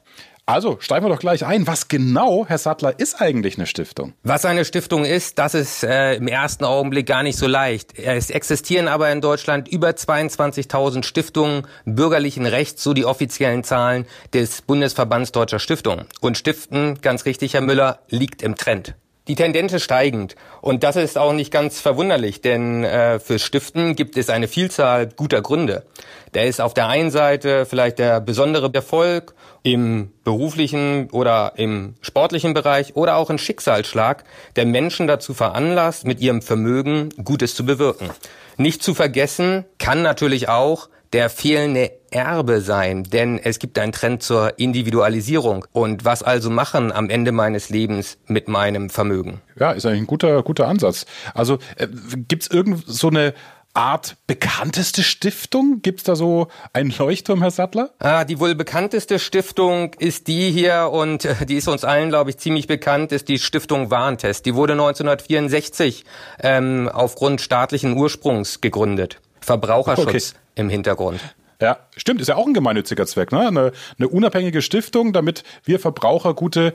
Also 0.48 0.78
steigen 0.80 1.04
wir 1.04 1.10
doch 1.10 1.18
gleich 1.18 1.44
ein. 1.44 1.66
Was 1.66 1.88
genau, 1.88 2.46
Herr 2.48 2.56
Sattler, 2.56 2.98
ist 2.98 3.20
eigentlich 3.20 3.58
eine 3.58 3.66
Stiftung? 3.66 4.14
Was 4.22 4.46
eine 4.46 4.64
Stiftung 4.64 5.04
ist, 5.04 5.38
das 5.38 5.52
ist 5.52 5.84
äh, 5.84 6.14
im 6.14 6.26
ersten 6.26 6.64
Augenblick 6.64 7.04
gar 7.06 7.22
nicht 7.22 7.38
so 7.38 7.46
leicht. 7.46 7.98
Es 7.98 8.30
existieren 8.30 8.88
aber 8.88 9.12
in 9.12 9.20
Deutschland 9.20 9.68
über 9.68 9.90
22.000 9.90 11.04
Stiftungen 11.04 11.66
bürgerlichen 11.84 12.46
Rechts, 12.46 12.82
so 12.82 12.94
die 12.94 13.04
offiziellen 13.04 13.62
Zahlen 13.62 14.06
des 14.32 14.62
Bundesverbands 14.62 15.32
Deutscher 15.32 15.58
Stiftungen. 15.58 16.06
Und 16.22 16.38
Stiften, 16.38 16.98
ganz 17.02 17.26
richtig, 17.26 17.52
Herr 17.52 17.60
Müller, 17.60 17.98
liegt 18.08 18.42
im 18.42 18.56
Trend. 18.56 18.94
Die 19.28 19.35
Tendenz 19.35 19.75
ist 19.75 19.85
steigend. 19.85 20.37
Und 20.62 20.82
das 20.82 20.97
ist 20.97 21.18
auch 21.18 21.35
nicht 21.35 21.52
ganz 21.52 21.80
verwunderlich, 21.80 22.40
denn 22.40 22.82
äh, 22.82 23.20
für 23.20 23.38
Stiften 23.38 23.94
gibt 23.94 24.16
es 24.16 24.30
eine 24.30 24.49
Vielzahl 24.49 25.06
guter 25.06 25.42
Gründe. 25.42 25.85
Der 26.32 26.47
ist 26.47 26.61
auf 26.61 26.73
der 26.73 26.88
einen 26.88 27.11
Seite 27.11 27.66
vielleicht 27.66 27.99
der 27.99 28.20
besondere 28.20 28.70
Erfolg 28.73 29.35
im 29.62 30.11
beruflichen 30.25 31.11
oder 31.11 31.52
im 31.56 31.94
sportlichen 32.00 32.54
Bereich 32.54 32.97
oder 32.97 33.16
auch 33.16 33.28
ein 33.28 33.38
Schicksalsschlag, 33.38 34.25
der 34.56 34.64
Menschen 34.64 35.06
dazu 35.06 35.35
veranlasst, 35.35 36.06
mit 36.06 36.20
ihrem 36.20 36.40
Vermögen 36.40 37.11
Gutes 37.23 37.54
zu 37.54 37.66
bewirken. 37.66 38.08
Nicht 38.56 38.82
zu 38.82 38.94
vergessen 38.94 39.66
kann 39.78 40.02
natürlich 40.02 40.49
auch 40.49 40.88
der 41.12 41.30
fehlende 41.30 41.90
Erbe 42.10 42.60
sein, 42.60 43.04
denn 43.04 43.38
es 43.38 43.58
gibt 43.58 43.78
einen 43.78 43.92
Trend 43.92 44.22
zur 44.22 44.58
Individualisierung. 44.58 45.66
Und 45.72 46.04
was 46.04 46.22
also 46.22 46.50
machen 46.50 46.92
am 46.92 47.10
Ende 47.10 47.32
meines 47.32 47.68
Lebens 47.68 48.18
mit 48.26 48.48
meinem 48.48 48.90
Vermögen? 48.90 49.40
Ja, 49.58 49.72
ist 49.72 49.86
eigentlich 49.86 50.02
ein 50.02 50.06
guter, 50.06 50.42
guter 50.42 50.68
Ansatz. 50.68 51.06
Also 51.34 51.58
äh, 51.76 51.88
gibt 52.28 52.44
es 52.44 52.50
irgend 52.50 52.84
so 52.86 53.08
eine 53.08 53.34
Art 53.74 54.16
bekannteste 54.26 55.02
Stiftung? 55.02 55.82
Gibt 55.82 56.00
es 56.00 56.04
da 56.04 56.16
so 56.16 56.48
einen 56.72 56.92
Leuchtturm, 56.98 57.42
Herr 57.42 57.50
Sattler? 57.50 57.90
Ah, 58.00 58.24
die 58.24 58.40
wohl 58.40 58.54
bekannteste 58.54 59.18
Stiftung 59.18 59.94
ist 59.98 60.26
die 60.26 60.50
hier 60.50 60.90
und 60.92 61.24
äh, 61.24 61.46
die 61.46 61.56
ist 61.56 61.68
uns 61.68 61.85
allen, 61.85 62.09
glaube 62.09 62.30
ich, 62.30 62.38
ziemlich 62.38 62.66
bekannt, 62.66 63.12
ist 63.12 63.28
die 63.28 63.38
Stiftung 63.38 63.90
Warentest. 63.90 64.46
Die 64.46 64.54
wurde 64.54 64.72
1964 64.72 66.04
ähm, 66.42 66.90
aufgrund 66.92 67.40
staatlichen 67.40 67.96
Ursprungs 67.96 68.61
gegründet. 68.61 69.20
Verbraucherschutz 69.40 70.30
okay. 70.35 70.40
im 70.56 70.68
Hintergrund. 70.68 71.20
Ja, 71.61 71.79
stimmt, 71.97 72.21
ist 72.21 72.29
ja 72.29 72.37
auch 72.37 72.47
ein 72.47 72.55
gemeinnütziger 72.55 73.07
Zweck, 73.07 73.33
ne? 73.33 73.49
Eine, 73.49 73.73
eine 73.99 74.09
unabhängige 74.09 74.62
Stiftung, 74.62 75.12
damit 75.12 75.42
wir 75.64 75.81
Verbraucher 75.81 76.35
gute 76.35 76.73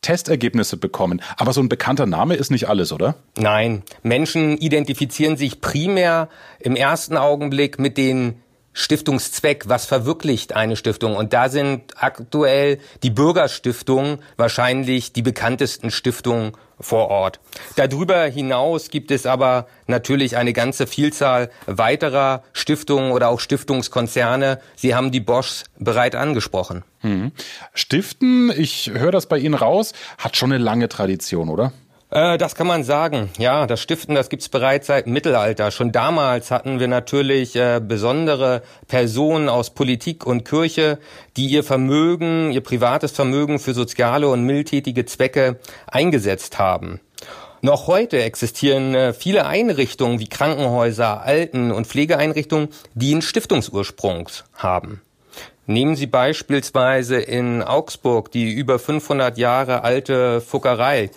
Testergebnisse 0.00 0.76
bekommen. 0.76 1.22
Aber 1.36 1.52
so 1.52 1.60
ein 1.60 1.68
bekannter 1.68 2.06
Name 2.06 2.34
ist 2.34 2.50
nicht 2.50 2.68
alles, 2.68 2.92
oder? 2.92 3.14
Nein, 3.36 3.82
Menschen 4.02 4.56
identifizieren 4.58 5.36
sich 5.36 5.60
primär 5.60 6.28
im 6.58 6.76
ersten 6.76 7.16
Augenblick 7.16 7.78
mit 7.78 7.96
den 7.96 8.40
Stiftungszweck, 8.78 9.68
was 9.68 9.86
verwirklicht 9.86 10.54
eine 10.54 10.76
Stiftung? 10.76 11.16
Und 11.16 11.32
da 11.32 11.48
sind 11.48 11.82
aktuell 11.96 12.78
die 13.02 13.10
Bürgerstiftungen 13.10 14.20
wahrscheinlich 14.36 15.12
die 15.12 15.22
bekanntesten 15.22 15.90
Stiftungen 15.90 16.52
vor 16.78 17.08
Ort. 17.08 17.40
Darüber 17.74 18.22
hinaus 18.26 18.90
gibt 18.90 19.10
es 19.10 19.26
aber 19.26 19.66
natürlich 19.88 20.36
eine 20.36 20.52
ganze 20.52 20.86
Vielzahl 20.86 21.50
weiterer 21.66 22.44
Stiftungen 22.52 23.10
oder 23.10 23.30
auch 23.30 23.40
Stiftungskonzerne. 23.40 24.60
Sie 24.76 24.94
haben 24.94 25.10
die 25.10 25.18
Boschs 25.18 25.64
bereit 25.80 26.14
angesprochen. 26.14 26.84
Hm. 27.00 27.32
Stiften, 27.74 28.52
ich 28.56 28.92
höre 28.94 29.10
das 29.10 29.26
bei 29.26 29.38
Ihnen 29.38 29.54
raus, 29.54 29.92
hat 30.18 30.36
schon 30.36 30.52
eine 30.52 30.62
lange 30.62 30.88
Tradition, 30.88 31.48
oder? 31.48 31.72
Äh, 32.10 32.38
das 32.38 32.54
kann 32.54 32.66
man 32.66 32.84
sagen. 32.84 33.30
Ja, 33.38 33.66
das 33.66 33.80
Stiften, 33.80 34.14
das 34.14 34.28
gibt's 34.28 34.48
bereits 34.48 34.86
seit 34.86 35.06
Mittelalter. 35.06 35.70
Schon 35.70 35.92
damals 35.92 36.50
hatten 36.50 36.80
wir 36.80 36.88
natürlich 36.88 37.54
äh, 37.56 37.80
besondere 37.86 38.62
Personen 38.86 39.48
aus 39.48 39.70
Politik 39.70 40.26
und 40.26 40.44
Kirche, 40.44 40.98
die 41.36 41.46
ihr 41.46 41.64
Vermögen, 41.64 42.50
ihr 42.50 42.62
privates 42.62 43.12
Vermögen 43.12 43.58
für 43.58 43.74
soziale 43.74 44.28
und 44.28 44.44
mildtätige 44.44 45.04
Zwecke 45.04 45.58
eingesetzt 45.86 46.58
haben. 46.58 47.00
Noch 47.60 47.88
heute 47.88 48.22
existieren 48.22 48.94
äh, 48.94 49.12
viele 49.12 49.46
Einrichtungen 49.46 50.20
wie 50.20 50.28
Krankenhäuser, 50.28 51.22
Alten- 51.22 51.72
und 51.72 51.86
Pflegeeinrichtungen, 51.86 52.68
die 52.94 53.12
einen 53.12 53.22
Stiftungsursprung 53.22 54.28
haben. 54.54 55.02
Nehmen 55.66 55.96
Sie 55.96 56.06
beispielsweise 56.06 57.18
in 57.18 57.62
Augsburg 57.62 58.32
die 58.32 58.50
über 58.50 58.78
500 58.78 59.36
Jahre 59.36 59.84
alte 59.84 60.40
Fuckerei 60.40 61.10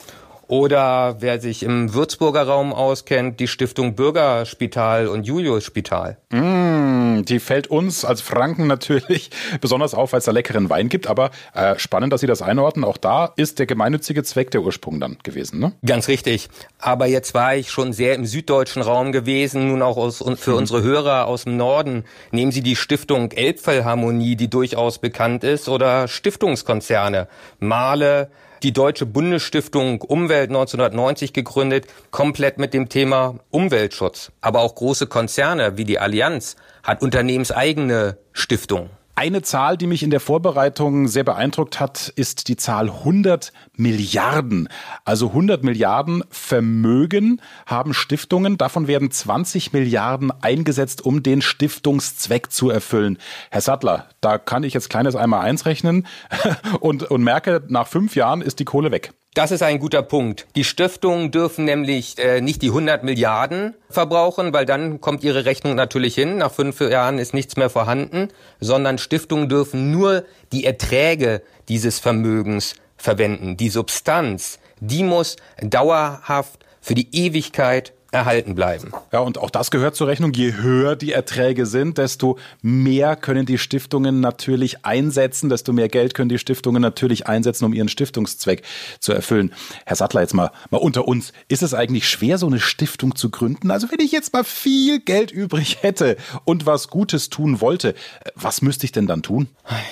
oder 0.52 1.16
wer 1.20 1.40
sich 1.40 1.64
im 1.64 1.94
Würzburger 1.94 2.44
Raum 2.44 2.74
auskennt, 2.74 3.40
die 3.40 3.48
Stiftung 3.48 3.96
Bürgerspital 3.96 5.08
und 5.08 5.26
Julius 5.26 5.64
Spital. 5.64 6.18
Mm, 6.30 7.24
die 7.24 7.40
fällt 7.40 7.68
uns 7.68 8.04
als 8.04 8.20
Franken 8.20 8.68
natürlich 8.68 9.30
besonders 9.62 9.94
auf, 9.94 10.12
weil 10.12 10.18
es 10.18 10.26
da 10.26 10.34
leckeren 10.34 10.70
Wein 10.70 10.90
gibt. 10.90 11.08
Aber 11.08 11.32
äh, 11.54 11.80
spannend, 11.80 12.12
dass 12.12 12.20
Sie 12.20 12.28
das 12.28 12.42
einordnen. 12.42 12.84
Auch 12.84 12.98
da 12.98 13.32
ist 13.38 13.60
der 13.60 13.66
gemeinnützige 13.66 14.24
Zweck 14.24 14.52
der 14.52 14.62
Ursprung 14.62 15.00
dann 15.00 15.18
gewesen, 15.24 15.62
ne? 15.62 15.72
Ganz 15.86 16.10
richtig. 16.10 16.50
Aber 16.80 17.06
jetzt 17.06 17.34
war 17.34 17.56
ich 17.56 17.72
schon 17.72 17.94
sehr 17.94 18.16
im 18.16 18.26
süddeutschen 18.26 18.82
Raum 18.82 19.14
gewesen, 19.14 19.70
nun 19.70 19.82
auch 19.82 19.96
aus, 19.96 20.18
für 20.36 20.52
mhm. 20.52 20.58
unsere 20.58 20.84
Hörer 20.84 21.28
aus 21.28 21.46
dem 21.46 21.56
Norden. 21.56 22.04
Nehmen 22.32 22.52
Sie 22.52 22.62
die 22.62 22.76
Stiftung 22.76 23.32
Elbphilharmonie, 23.32 24.36
die 24.36 24.50
durchaus 24.50 24.98
bekannt 24.98 25.46
ist, 25.46 25.70
oder 25.70 26.10
Stiftungskonzerne. 26.10 27.30
Male, 27.60 28.30
die 28.64 28.74
Deutsche 28.74 29.06
Bundesstiftung 29.06 30.02
Umwelt 30.02 30.50
1990 30.50 31.34
gegründet, 31.34 31.88
komplett 32.12 32.58
mit 32.58 32.74
dem 32.74 32.90
Thema 32.90 33.40
Umweltschutz. 33.50 34.32
Aber 34.42 34.62
auch 34.62 34.76
große 34.76 35.08
Konzerne 35.08 35.78
wie 35.78 35.86
die 35.86 36.00
Allianz 36.00 36.56
hat 36.84 37.02
unternehmenseigene 37.02 38.18
Stiftungen. 38.34 39.01
Eine 39.22 39.44
Zahl, 39.44 39.78
die 39.78 39.86
mich 39.86 40.02
in 40.02 40.10
der 40.10 40.20
Vorbereitung 40.20 41.08
sehr 41.08 41.24
beeindruckt 41.24 41.80
hat, 41.80 42.12
ist 42.16 42.48
die 42.48 42.56
Zahl 42.56 42.90
100 42.90 43.54
Milliarden. 43.78 44.68
Also 45.06 45.28
100 45.28 45.64
Milliarden 45.64 46.24
Vermögen 46.32 47.40
haben 47.68 47.94
Stiftungen. 47.94 48.58
Davon 48.58 48.88
werden 48.88 49.12
20 49.12 49.74
Milliarden 49.74 50.32
eingesetzt, 50.42 51.06
um 51.06 51.22
den 51.22 51.44
Stiftungszweck 51.44 52.52
zu 52.52 52.72
erfüllen. 52.72 53.20
Herr 53.52 53.62
Sattler, 53.62 54.08
da 54.22 54.40
kann 54.40 54.64
ich 54.64 54.74
jetzt 54.74 54.90
kleines 54.90 55.16
einmal 55.16 55.42
eins 55.42 55.68
rechnen 55.68 56.08
und, 56.80 57.04
und 57.04 57.22
merke, 57.22 57.62
nach 57.68 57.86
fünf 57.86 58.16
Jahren 58.16 58.42
ist 58.42 58.58
die 58.58 58.66
Kohle 58.66 58.90
weg. 58.90 59.14
Das 59.34 59.52
ist 59.52 59.64
ein 59.64 59.80
guter 59.80 60.02
Punkt. 60.02 60.46
Die 60.58 60.66
Stiftungen 60.66 61.32
dürfen 61.32 61.64
nämlich 61.64 62.18
äh, 62.20 62.42
nicht 62.42 62.62
die 62.62 62.68
100 62.68 63.06
Milliarden 63.06 63.76
verbrauchen, 63.90 64.52
weil 64.52 64.66
dann 64.66 65.00
kommt 65.00 65.24
ihre 65.24 65.46
Rechnung 65.46 65.74
natürlich 65.76 66.16
hin. 66.16 66.38
Nach 66.38 66.52
fünf 66.52 66.82
Jahren 66.82 67.18
ist 67.18 67.34
nichts 67.34 67.56
mehr 67.56 67.70
vorhanden, 67.70 68.28
sondern 68.60 68.98
Stiftungen 68.98 69.48
dürfen 69.48 69.90
nur 69.90 70.26
die 70.52 70.66
Erträge 70.66 71.44
dieses 71.70 71.98
Vermögens 71.98 72.76
verwenden. 72.98 73.56
Die 73.56 73.70
Substanz, 73.70 74.60
die 74.82 75.04
muss 75.04 75.38
dauerhaft 75.62 76.66
für 76.82 76.96
die 76.96 77.16
Ewigkeit 77.16 77.94
erhalten 78.12 78.56
bleiben. 78.56 78.92
Ja, 79.14 79.20
und 79.20 79.38
auch 79.38 79.50
das 79.50 79.72
gehört 79.72 79.96
zur 79.96 80.08
Rechnung. 80.08 80.34
Je 80.34 80.54
höher 80.54 80.98
die 80.98 81.14
Erträge 81.14 81.66
sind, 81.66 81.98
desto 81.98 82.38
mehr 82.62 83.16
können 83.16 83.46
die 83.46 83.58
Stiftungen 83.58 84.20
natürlich 84.20 84.86
einsetzen, 84.86 85.50
desto 85.50 85.72
mehr 85.72 85.88
Geld 85.88 86.14
können 86.14 86.30
die 86.30 86.38
Stiftungen 86.38 86.82
natürlich 86.82 87.28
einsetzen, 87.28 87.64
um 87.66 87.74
ihren 87.74 87.88
Stiftungszweck 87.88 88.64
zu 89.00 89.14
erfüllen. 89.14 89.54
Herr 89.86 89.96
Sattler, 89.96 90.22
jetzt 90.22 90.34
mal, 90.34 90.52
mal 90.70 90.78
unter 90.78 91.08
uns. 91.08 91.32
Ist 91.48 91.64
es 91.64 91.74
eigentlich 91.74 92.10
schwer, 92.10 92.38
so 92.38 92.48
eine 92.48 92.60
Stiftung 92.60 93.16
zu 93.16 93.30
gründen? 93.30 93.72
Also 93.72 93.90
wenn 93.92 94.00
ich 94.00 94.12
jetzt 94.12 94.34
mal 94.34 94.44
viel 94.44 95.00
Geld 95.00 95.32
übrig 95.32 95.78
hätte 95.82 96.18
und 96.44 96.66
was 96.66 96.90
Gutes 96.90 97.30
tun 97.30 97.62
wollte, 97.62 97.96
was 98.36 98.62
müsste 98.62 98.86
ich 98.86 98.92
denn 98.92 99.08
dann 99.08 99.24
tun? 99.24 99.48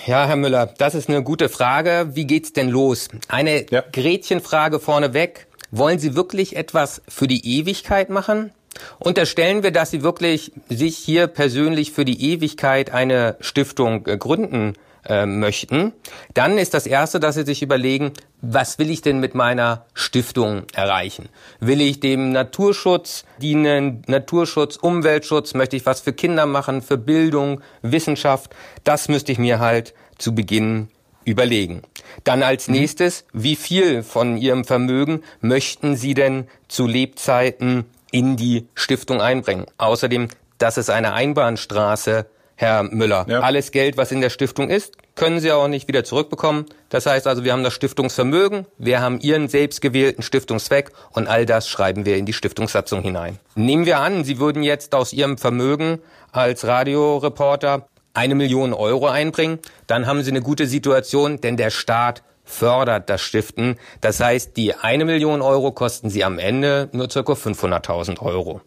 Ja, 0.05 0.25
Herr 0.25 0.35
Müller, 0.35 0.73
das 0.77 0.93
ist 0.93 1.07
eine 1.07 1.23
gute 1.23 1.47
Frage. 1.47 2.09
Wie 2.13 2.27
geht's 2.27 2.51
denn 2.51 2.69
los? 2.69 3.07
Eine 3.29 3.65
ja. 3.71 3.81
Gretchenfrage 3.91 4.79
vorneweg. 4.79 5.48
Wollen 5.71 5.99
Sie 5.99 6.15
wirklich 6.15 6.55
etwas 6.55 7.01
für 7.07 7.27
die 7.27 7.59
Ewigkeit 7.59 8.09
machen? 8.09 8.51
Unterstellen 8.99 9.63
wir, 9.63 9.71
dass 9.71 9.91
Sie 9.91 10.03
wirklich 10.03 10.51
sich 10.69 10.97
hier 10.97 11.27
persönlich 11.27 11.91
für 11.91 12.05
die 12.05 12.31
Ewigkeit 12.31 12.91
eine 12.91 13.35
Stiftung 13.39 14.05
äh, 14.07 14.17
gründen 14.17 14.73
äh, 15.05 15.25
möchten, 15.25 15.93
dann 16.33 16.57
ist 16.57 16.73
das 16.73 16.85
Erste, 16.85 17.19
dass 17.19 17.35
Sie 17.35 17.45
sich 17.45 17.61
überlegen, 17.61 18.13
was 18.41 18.79
will 18.79 18.89
ich 18.89 19.01
denn 19.01 19.19
mit 19.19 19.33
meiner 19.35 19.85
Stiftung 19.93 20.63
erreichen? 20.73 21.29
Will 21.59 21.81
ich 21.81 21.99
dem 21.99 22.31
Naturschutz 22.31 23.25
dienen, 23.41 24.03
Naturschutz, 24.07 24.75
Umweltschutz, 24.75 25.53
möchte 25.53 25.75
ich 25.75 25.85
was 25.85 26.01
für 26.01 26.13
Kinder 26.13 26.45
machen, 26.45 26.81
für 26.81 26.97
Bildung, 26.97 27.61
Wissenschaft? 27.81 28.55
Das 28.83 29.07
müsste 29.07 29.31
ich 29.31 29.39
mir 29.39 29.59
halt 29.59 29.93
zu 30.17 30.35
Beginn 30.35 30.89
überlegen. 31.29 31.81
Dann 32.23 32.43
als 32.43 32.67
mhm. 32.67 32.75
nächstes, 32.75 33.25
wie 33.33 33.55
viel 33.55 34.03
von 34.03 34.37
Ihrem 34.37 34.65
Vermögen 34.65 35.21
möchten 35.41 35.95
Sie 35.95 36.13
denn 36.13 36.47
zu 36.67 36.87
Lebzeiten 36.87 37.85
in 38.11 38.35
die 38.35 38.67
Stiftung 38.73 39.21
einbringen? 39.21 39.65
Außerdem, 39.77 40.27
das 40.57 40.77
ist 40.77 40.89
eine 40.89 41.13
Einbahnstraße, 41.13 42.25
Herr 42.55 42.83
Müller. 42.83 43.25
Ja. 43.29 43.39
Alles 43.39 43.71
Geld, 43.71 43.95
was 43.95 44.11
in 44.11 44.19
der 44.19 44.29
Stiftung 44.29 44.69
ist, 44.69 44.97
können 45.15 45.39
Sie 45.39 45.49
auch 45.51 45.69
nicht 45.69 45.87
wieder 45.87 46.03
zurückbekommen. 46.03 46.65
Das 46.89 47.05
heißt 47.05 47.25
also, 47.25 47.45
wir 47.45 47.53
haben 47.53 47.63
das 47.63 47.73
Stiftungsvermögen, 47.73 48.65
wir 48.77 48.99
haben 48.99 49.21
Ihren 49.21 49.47
selbstgewählten 49.47 50.23
Stiftungszweck 50.23 50.91
und 51.11 51.27
all 51.27 51.45
das 51.45 51.69
schreiben 51.69 52.05
wir 52.05 52.17
in 52.17 52.25
die 52.25 52.33
Stiftungssatzung 52.33 53.01
hinein. 53.01 53.39
Nehmen 53.55 53.85
wir 53.85 53.99
an, 53.99 54.25
Sie 54.25 54.39
würden 54.39 54.61
jetzt 54.61 54.93
aus 54.93 55.13
Ihrem 55.13 55.37
Vermögen 55.37 55.99
als 56.33 56.65
Radioreporter 56.65 57.87
eine 58.13 58.35
Million 58.35 58.73
Euro 58.73 59.07
einbringen, 59.07 59.59
dann 59.87 60.07
haben 60.07 60.23
Sie 60.23 60.31
eine 60.31 60.41
gute 60.41 60.67
Situation, 60.67 61.41
denn 61.41 61.57
der 61.57 61.69
Staat 61.69 62.23
fördert 62.43 63.09
das 63.09 63.21
Stiften. 63.21 63.77
Das 64.01 64.19
heißt, 64.19 64.57
die 64.57 64.73
eine 64.73 65.05
Million 65.05 65.41
Euro 65.41 65.71
kosten 65.71 66.09
Sie 66.09 66.23
am 66.23 66.39
Ende 66.39 66.89
nur 66.91 67.07
ca. 67.07 67.19
500.000 67.19 68.19
Euro. 68.21 68.61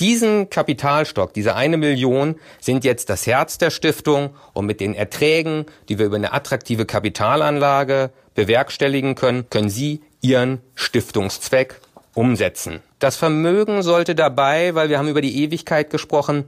Diesen 0.00 0.50
Kapitalstock, 0.50 1.34
diese 1.34 1.54
eine 1.54 1.76
Million, 1.76 2.36
sind 2.60 2.84
jetzt 2.84 3.10
das 3.10 3.26
Herz 3.26 3.58
der 3.58 3.70
Stiftung 3.70 4.30
und 4.54 4.66
mit 4.66 4.80
den 4.80 4.94
Erträgen, 4.94 5.66
die 5.88 5.98
wir 5.98 6.06
über 6.06 6.16
eine 6.16 6.32
attraktive 6.32 6.86
Kapitalanlage 6.86 8.10
bewerkstelligen 8.34 9.14
können, 9.14 9.48
können 9.50 9.68
Sie 9.68 10.00
Ihren 10.22 10.60
Stiftungszweck 10.74 11.80
umsetzen. 12.14 12.80
Das 12.98 13.16
Vermögen 13.16 13.82
sollte 13.82 14.14
dabei, 14.14 14.74
weil 14.74 14.88
wir 14.88 14.98
haben 14.98 15.08
über 15.08 15.20
die 15.20 15.42
Ewigkeit 15.44 15.90
gesprochen, 15.90 16.44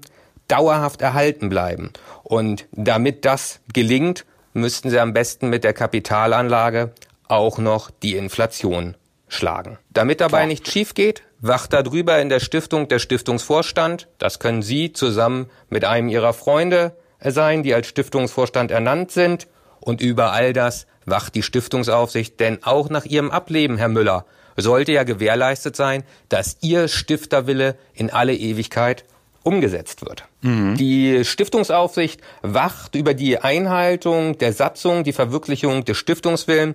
dauerhaft 0.48 1.02
erhalten 1.02 1.48
bleiben. 1.48 1.92
Und 2.22 2.66
damit 2.72 3.24
das 3.24 3.60
gelingt, 3.72 4.24
müssten 4.52 4.90
Sie 4.90 4.98
am 4.98 5.12
besten 5.12 5.48
mit 5.48 5.64
der 5.64 5.72
Kapitalanlage 5.72 6.92
auch 7.28 7.58
noch 7.58 7.90
die 7.90 8.16
Inflation 8.16 8.96
schlagen. 9.28 9.78
Damit 9.92 10.20
dabei 10.20 10.38
Klar. 10.38 10.46
nicht 10.46 10.70
schief 10.70 10.94
geht, 10.94 11.22
wacht 11.40 11.72
darüber 11.72 12.20
in 12.20 12.28
der 12.28 12.40
Stiftung 12.40 12.88
der 12.88 12.98
Stiftungsvorstand. 12.98 14.08
Das 14.18 14.38
können 14.38 14.62
Sie 14.62 14.92
zusammen 14.92 15.50
mit 15.68 15.84
einem 15.84 16.08
Ihrer 16.08 16.32
Freunde 16.32 16.96
sein, 17.20 17.62
die 17.62 17.74
als 17.74 17.86
Stiftungsvorstand 17.86 18.70
ernannt 18.70 19.10
sind. 19.10 19.48
Und 19.80 20.00
über 20.00 20.32
all 20.32 20.52
das 20.52 20.86
wacht 21.04 21.34
die 21.34 21.42
Stiftungsaufsicht, 21.42 22.40
denn 22.40 22.62
auch 22.62 22.88
nach 22.88 23.04
Ihrem 23.04 23.30
Ableben, 23.30 23.76
Herr 23.76 23.88
Müller, 23.88 24.24
sollte 24.56 24.92
ja 24.92 25.02
gewährleistet 25.02 25.76
sein, 25.76 26.04
dass 26.28 26.58
Ihr 26.60 26.88
Stifterwille 26.88 27.76
in 27.92 28.10
alle 28.10 28.34
Ewigkeit 28.34 29.04
umgesetzt 29.44 30.04
wird. 30.04 30.24
Mhm. 30.42 30.76
Die 30.76 31.24
Stiftungsaufsicht 31.24 32.20
wacht 32.42 32.96
über 32.96 33.14
die 33.14 33.38
Einhaltung 33.38 34.36
der 34.38 34.52
Satzung, 34.52 35.04
die 35.04 35.12
Verwirklichung 35.12 35.84
des 35.84 35.96
Stiftungswillen. 35.96 36.74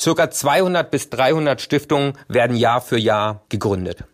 Circa 0.00 0.30
200 0.30 0.90
bis 0.90 1.10
300 1.10 1.60
Stiftungen 1.60 2.12
werden 2.28 2.56
Jahr 2.56 2.80
für 2.80 2.98
Jahr 2.98 3.42
gegründet. 3.48 4.04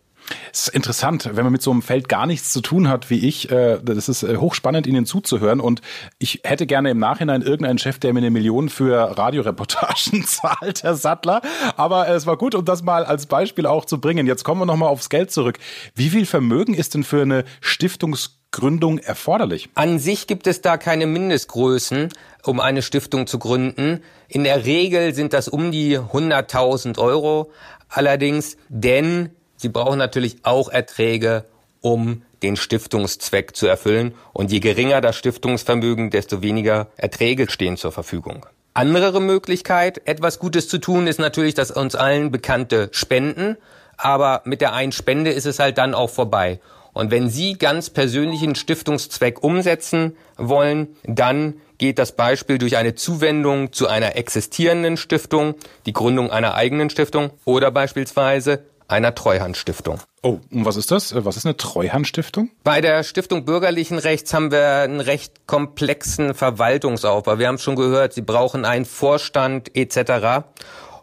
Es 0.51 0.67
ist 0.67 0.67
interessant, 0.69 1.29
wenn 1.33 1.43
man 1.43 1.51
mit 1.51 1.61
so 1.61 1.71
einem 1.71 1.81
Feld 1.81 2.09
gar 2.09 2.25
nichts 2.25 2.51
zu 2.51 2.61
tun 2.61 2.89
hat 2.89 3.09
wie 3.09 3.27
ich. 3.27 3.51
Äh, 3.51 3.79
das 3.83 4.09
ist 4.09 4.23
äh, 4.23 4.37
hochspannend, 4.37 4.87
Ihnen 4.87 5.05
zuzuhören. 5.05 5.59
Und 5.59 5.81
ich 6.17 6.41
hätte 6.43 6.65
gerne 6.65 6.91
im 6.91 6.99
Nachhinein 6.99 7.41
irgendeinen 7.41 7.77
Chef, 7.77 7.99
der 7.99 8.13
mir 8.13 8.19
eine 8.19 8.31
Million 8.31 8.69
für 8.69 9.17
Radioreportagen 9.17 10.23
zahlt, 10.25 10.83
Herr 10.83 10.95
Sattler. 10.95 11.41
Aber 11.77 12.07
es 12.07 12.25
war 12.25 12.37
gut, 12.37 12.55
um 12.55 12.65
das 12.65 12.83
mal 12.83 13.05
als 13.05 13.25
Beispiel 13.25 13.65
auch 13.65 13.85
zu 13.85 13.99
bringen. 13.99 14.27
Jetzt 14.27 14.43
kommen 14.43 14.61
wir 14.61 14.65
nochmal 14.65 14.89
aufs 14.89 15.09
Geld 15.09 15.31
zurück. 15.31 15.59
Wie 15.95 16.09
viel 16.09 16.25
Vermögen 16.25 16.73
ist 16.73 16.93
denn 16.93 17.03
für 17.03 17.21
eine 17.21 17.43
Stiftungsgründung 17.61 18.99
erforderlich? 18.99 19.69
An 19.75 19.99
sich 19.99 20.27
gibt 20.27 20.47
es 20.47 20.61
da 20.61 20.77
keine 20.77 21.05
Mindestgrößen, 21.05 22.09
um 22.43 22.59
eine 22.59 22.81
Stiftung 22.81 23.27
zu 23.27 23.39
gründen. 23.39 24.01
In 24.27 24.43
der 24.43 24.65
Regel 24.65 25.13
sind 25.13 25.33
das 25.33 25.47
um 25.47 25.71
die 25.71 25.97
100.000 25.97 26.97
Euro. 26.99 27.51
Allerdings, 27.89 28.55
denn 28.69 29.31
Sie 29.59 29.67
brauchen 29.67 29.97
natürlich 29.97 30.37
auch 30.43 30.69
Erträge, 30.69 31.43
um 31.81 32.23
den 32.43 32.55
Stiftungszweck 32.55 33.57
zu 33.57 33.67
erfüllen. 33.67 34.13
Und 34.31 34.53
je 34.53 34.61
geringer 34.61 35.01
das 35.01 35.17
Stiftungsvermögen, 35.17 36.11
desto 36.11 36.41
weniger 36.41 36.87
Erträge 36.95 37.51
stehen 37.51 37.75
zur 37.75 37.91
Verfügung. 37.91 38.45
Andere 38.73 39.19
Möglichkeit, 39.19 40.01
etwas 40.05 40.39
Gutes 40.39 40.69
zu 40.69 40.77
tun, 40.77 41.07
ist 41.07 41.19
natürlich 41.19 41.55
das 41.55 41.71
uns 41.71 41.95
allen 41.95 42.31
bekannte 42.31 42.87
Spenden. 42.93 43.57
Aber 43.97 44.43
mit 44.45 44.61
der 44.61 44.73
einen 44.73 44.93
Spende 44.93 45.31
ist 45.31 45.45
es 45.45 45.59
halt 45.59 45.77
dann 45.77 45.93
auch 45.93 46.09
vorbei. 46.09 46.61
Und 46.93 47.11
wenn 47.11 47.29
Sie 47.29 47.57
ganz 47.57 47.89
persönlichen 47.89 48.55
Stiftungszweck 48.55 49.43
umsetzen 49.43 50.15
wollen, 50.37 50.95
dann 51.03 51.55
geht 51.77 51.99
das 51.99 52.13
Beispiel 52.13 52.57
durch 52.59 52.77
eine 52.77 52.95
Zuwendung 52.95 53.73
zu 53.73 53.87
einer 53.87 54.15
existierenden 54.15 54.95
Stiftung, 54.95 55.55
die 55.85 55.93
Gründung 55.93 56.31
einer 56.31 56.55
eigenen 56.55 56.89
Stiftung 56.89 57.31
oder 57.43 57.71
beispielsweise 57.71 58.63
einer 58.89 59.15
Treuhandstiftung. 59.15 59.99
Oh, 60.21 60.39
und 60.51 60.65
was 60.65 60.75
ist 60.75 60.91
das? 60.91 61.13
Was 61.23 61.37
ist 61.37 61.45
eine 61.45 61.55
Treuhandstiftung? 61.55 62.49
Bei 62.63 62.81
der 62.81 63.03
Stiftung 63.03 63.45
bürgerlichen 63.45 63.99
Rechts 63.99 64.33
haben 64.33 64.51
wir 64.51 64.79
einen 64.79 64.99
recht 64.99 65.47
komplexen 65.47 66.33
Verwaltungsaufbau. 66.33 67.39
Wir 67.39 67.47
haben 67.47 67.59
schon 67.59 67.75
gehört, 67.75 68.13
sie 68.13 68.21
brauchen 68.21 68.65
einen 68.65 68.85
Vorstand 68.85 69.75
etc. 69.75 70.45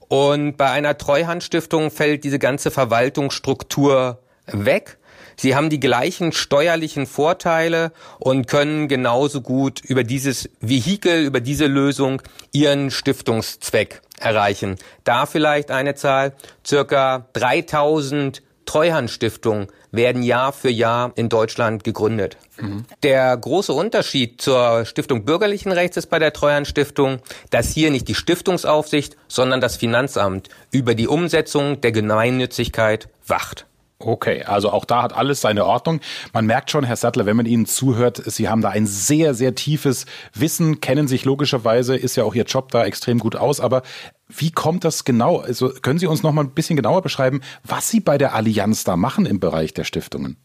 Und 0.08 0.56
bei 0.56 0.70
einer 0.70 0.98
Treuhandstiftung 0.98 1.90
fällt 1.90 2.24
diese 2.24 2.38
ganze 2.38 2.70
Verwaltungsstruktur 2.70 4.18
weg. 4.46 4.98
Sie 5.38 5.54
haben 5.54 5.70
die 5.70 5.80
gleichen 5.80 6.32
steuerlichen 6.32 7.06
Vorteile 7.06 7.92
und 8.18 8.46
können 8.46 8.88
genauso 8.88 9.42
gut 9.42 9.80
über 9.82 10.02
dieses 10.02 10.48
Vehikel, 10.60 11.24
über 11.24 11.40
diese 11.40 11.66
Lösung 11.66 12.22
ihren 12.52 12.90
Stiftungszweck 12.90 14.00
erreichen. 14.18 14.76
Da 15.04 15.26
vielleicht 15.26 15.70
eine 15.70 15.94
Zahl, 15.94 16.34
circa 16.64 17.26
3000 17.34 18.42
Treuhandstiftungen 18.64 19.68
werden 19.92 20.22
Jahr 20.22 20.52
für 20.52 20.70
Jahr 20.70 21.12
in 21.14 21.28
Deutschland 21.28 21.84
gegründet. 21.84 22.36
Mhm. 22.60 22.84
Der 23.02 23.36
große 23.36 23.72
Unterschied 23.72 24.42
zur 24.42 24.84
Stiftung 24.84 25.24
bürgerlichen 25.24 25.72
Rechts 25.72 25.96
ist 25.96 26.08
bei 26.08 26.18
der 26.18 26.32
Treuhandstiftung, 26.32 27.20
dass 27.50 27.70
hier 27.70 27.90
nicht 27.90 28.08
die 28.08 28.14
Stiftungsaufsicht, 28.14 29.16
sondern 29.28 29.60
das 29.60 29.76
Finanzamt 29.76 30.48
über 30.70 30.94
die 30.94 31.08
Umsetzung 31.08 31.80
der 31.80 31.92
Gemeinnützigkeit 31.92 33.08
wacht. 33.26 33.65
Okay, 33.98 34.42
also 34.42 34.70
auch 34.70 34.84
da 34.84 35.02
hat 35.02 35.14
alles 35.14 35.40
seine 35.40 35.64
Ordnung. 35.64 36.00
Man 36.34 36.44
merkt 36.44 36.70
schon, 36.70 36.84
Herr 36.84 36.96
Sattler, 36.96 37.24
wenn 37.24 37.36
man 37.36 37.46
Ihnen 37.46 37.64
zuhört, 37.64 38.22
Sie 38.26 38.48
haben 38.48 38.60
da 38.60 38.68
ein 38.68 38.86
sehr, 38.86 39.32
sehr 39.32 39.54
tiefes 39.54 40.04
Wissen, 40.34 40.80
kennen 40.80 41.08
sich 41.08 41.24
logischerweise, 41.24 41.96
ist 41.96 42.14
ja 42.14 42.24
auch 42.24 42.34
Ihr 42.34 42.44
Job 42.44 42.70
da 42.72 42.84
extrem 42.84 43.18
gut 43.18 43.36
aus. 43.36 43.58
Aber 43.58 43.82
wie 44.28 44.50
kommt 44.50 44.84
das 44.84 45.04
genau? 45.04 45.38
Also 45.38 45.70
können 45.70 45.98
Sie 45.98 46.06
uns 46.06 46.22
noch 46.22 46.32
mal 46.32 46.44
ein 46.44 46.52
bisschen 46.52 46.76
genauer 46.76 47.00
beschreiben, 47.00 47.40
was 47.64 47.88
Sie 47.88 48.00
bei 48.00 48.18
der 48.18 48.34
Allianz 48.34 48.84
da 48.84 48.96
machen 48.96 49.24
im 49.24 49.40
Bereich 49.40 49.72
der 49.72 49.84
Stiftungen? 49.84 50.36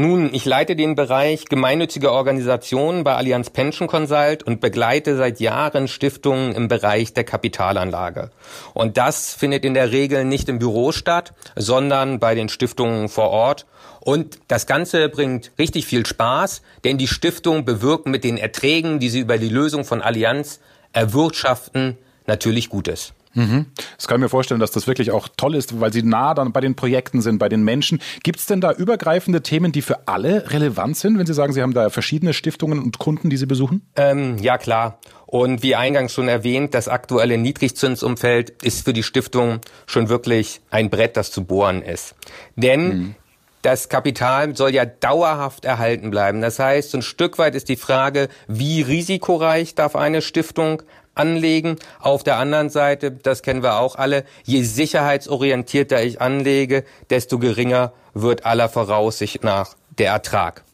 Nun, 0.00 0.32
ich 0.32 0.44
leite 0.44 0.76
den 0.76 0.94
Bereich 0.94 1.46
gemeinnützige 1.46 2.12
Organisationen 2.12 3.02
bei 3.02 3.16
Allianz 3.16 3.50
Pension 3.50 3.88
Consult 3.88 4.44
und 4.44 4.60
begleite 4.60 5.16
seit 5.16 5.40
Jahren 5.40 5.88
Stiftungen 5.88 6.52
im 6.52 6.68
Bereich 6.68 7.14
der 7.14 7.24
Kapitalanlage. 7.24 8.30
Und 8.74 8.96
das 8.96 9.34
findet 9.34 9.64
in 9.64 9.74
der 9.74 9.90
Regel 9.90 10.24
nicht 10.24 10.48
im 10.48 10.60
Büro 10.60 10.92
statt, 10.92 11.34
sondern 11.56 12.20
bei 12.20 12.36
den 12.36 12.48
Stiftungen 12.48 13.08
vor 13.08 13.30
Ort. 13.30 13.66
Und 13.98 14.38
das 14.46 14.68
Ganze 14.68 15.08
bringt 15.08 15.50
richtig 15.58 15.86
viel 15.86 16.06
Spaß, 16.06 16.62
denn 16.84 16.96
die 16.96 17.08
Stiftung 17.08 17.64
bewirkt 17.64 18.06
mit 18.06 18.22
den 18.22 18.38
Erträgen, 18.38 19.00
die 19.00 19.08
sie 19.08 19.18
über 19.18 19.36
die 19.36 19.48
Lösung 19.48 19.84
von 19.84 20.00
Allianz 20.00 20.60
erwirtschaften, 20.92 21.98
natürlich 22.24 22.68
Gutes. 22.68 23.14
Mhm. 23.38 23.66
Das 23.96 24.08
kann 24.08 24.16
ich 24.18 24.22
mir 24.22 24.28
vorstellen, 24.28 24.58
dass 24.58 24.72
das 24.72 24.88
wirklich 24.88 25.12
auch 25.12 25.28
toll 25.36 25.54
ist, 25.54 25.80
weil 25.80 25.92
Sie 25.92 26.02
nah 26.02 26.34
dann 26.34 26.52
bei 26.52 26.60
den 26.60 26.74
Projekten 26.74 27.20
sind, 27.20 27.38
bei 27.38 27.48
den 27.48 27.62
Menschen. 27.62 28.00
Gibt 28.24 28.40
es 28.40 28.46
denn 28.46 28.60
da 28.60 28.72
übergreifende 28.72 29.42
Themen, 29.42 29.70
die 29.70 29.80
für 29.80 30.08
alle 30.08 30.50
relevant 30.50 30.96
sind, 30.96 31.18
wenn 31.18 31.26
Sie 31.26 31.34
sagen, 31.34 31.52
Sie 31.52 31.62
haben 31.62 31.72
da 31.72 31.88
verschiedene 31.88 32.34
Stiftungen 32.34 32.80
und 32.80 32.98
Kunden, 32.98 33.30
die 33.30 33.36
Sie 33.36 33.46
besuchen? 33.46 33.82
Ähm, 33.94 34.38
ja, 34.38 34.58
klar. 34.58 34.98
Und 35.26 35.62
wie 35.62 35.76
eingangs 35.76 36.12
schon 36.12 36.26
erwähnt, 36.26 36.74
das 36.74 36.88
aktuelle 36.88 37.38
Niedrigzinsumfeld 37.38 38.50
ist 38.62 38.84
für 38.84 38.92
die 38.92 39.04
Stiftung 39.04 39.60
schon 39.86 40.08
wirklich 40.08 40.60
ein 40.70 40.90
Brett, 40.90 41.16
das 41.16 41.30
zu 41.30 41.44
bohren 41.44 41.82
ist. 41.82 42.16
Denn 42.56 42.88
mhm. 42.88 43.14
Das 43.62 43.88
Kapital 43.88 44.54
soll 44.56 44.72
ja 44.72 44.84
dauerhaft 44.84 45.64
erhalten 45.64 46.10
bleiben. 46.10 46.40
Das 46.40 46.60
heißt, 46.60 46.94
ein 46.94 47.02
Stück 47.02 47.38
weit 47.38 47.56
ist 47.56 47.68
die 47.68 47.76
Frage, 47.76 48.28
wie 48.46 48.82
risikoreich 48.82 49.74
darf 49.74 49.96
eine 49.96 50.22
Stiftung 50.22 50.82
anlegen. 51.18 51.76
Auf 52.00 52.22
der 52.22 52.36
anderen 52.36 52.70
Seite, 52.70 53.10
das 53.10 53.42
kennen 53.42 53.62
wir 53.62 53.78
auch 53.78 53.96
alle, 53.96 54.24
je 54.44 54.62
sicherheitsorientierter 54.62 56.02
ich 56.02 56.20
anlege, 56.20 56.84
desto 57.10 57.38
geringer 57.38 57.92
wird 58.14 58.46
aller 58.46 58.68
Voraussicht 58.68 59.44
nach 59.44 59.76
der 59.98 60.12
Ertrag. 60.12 60.64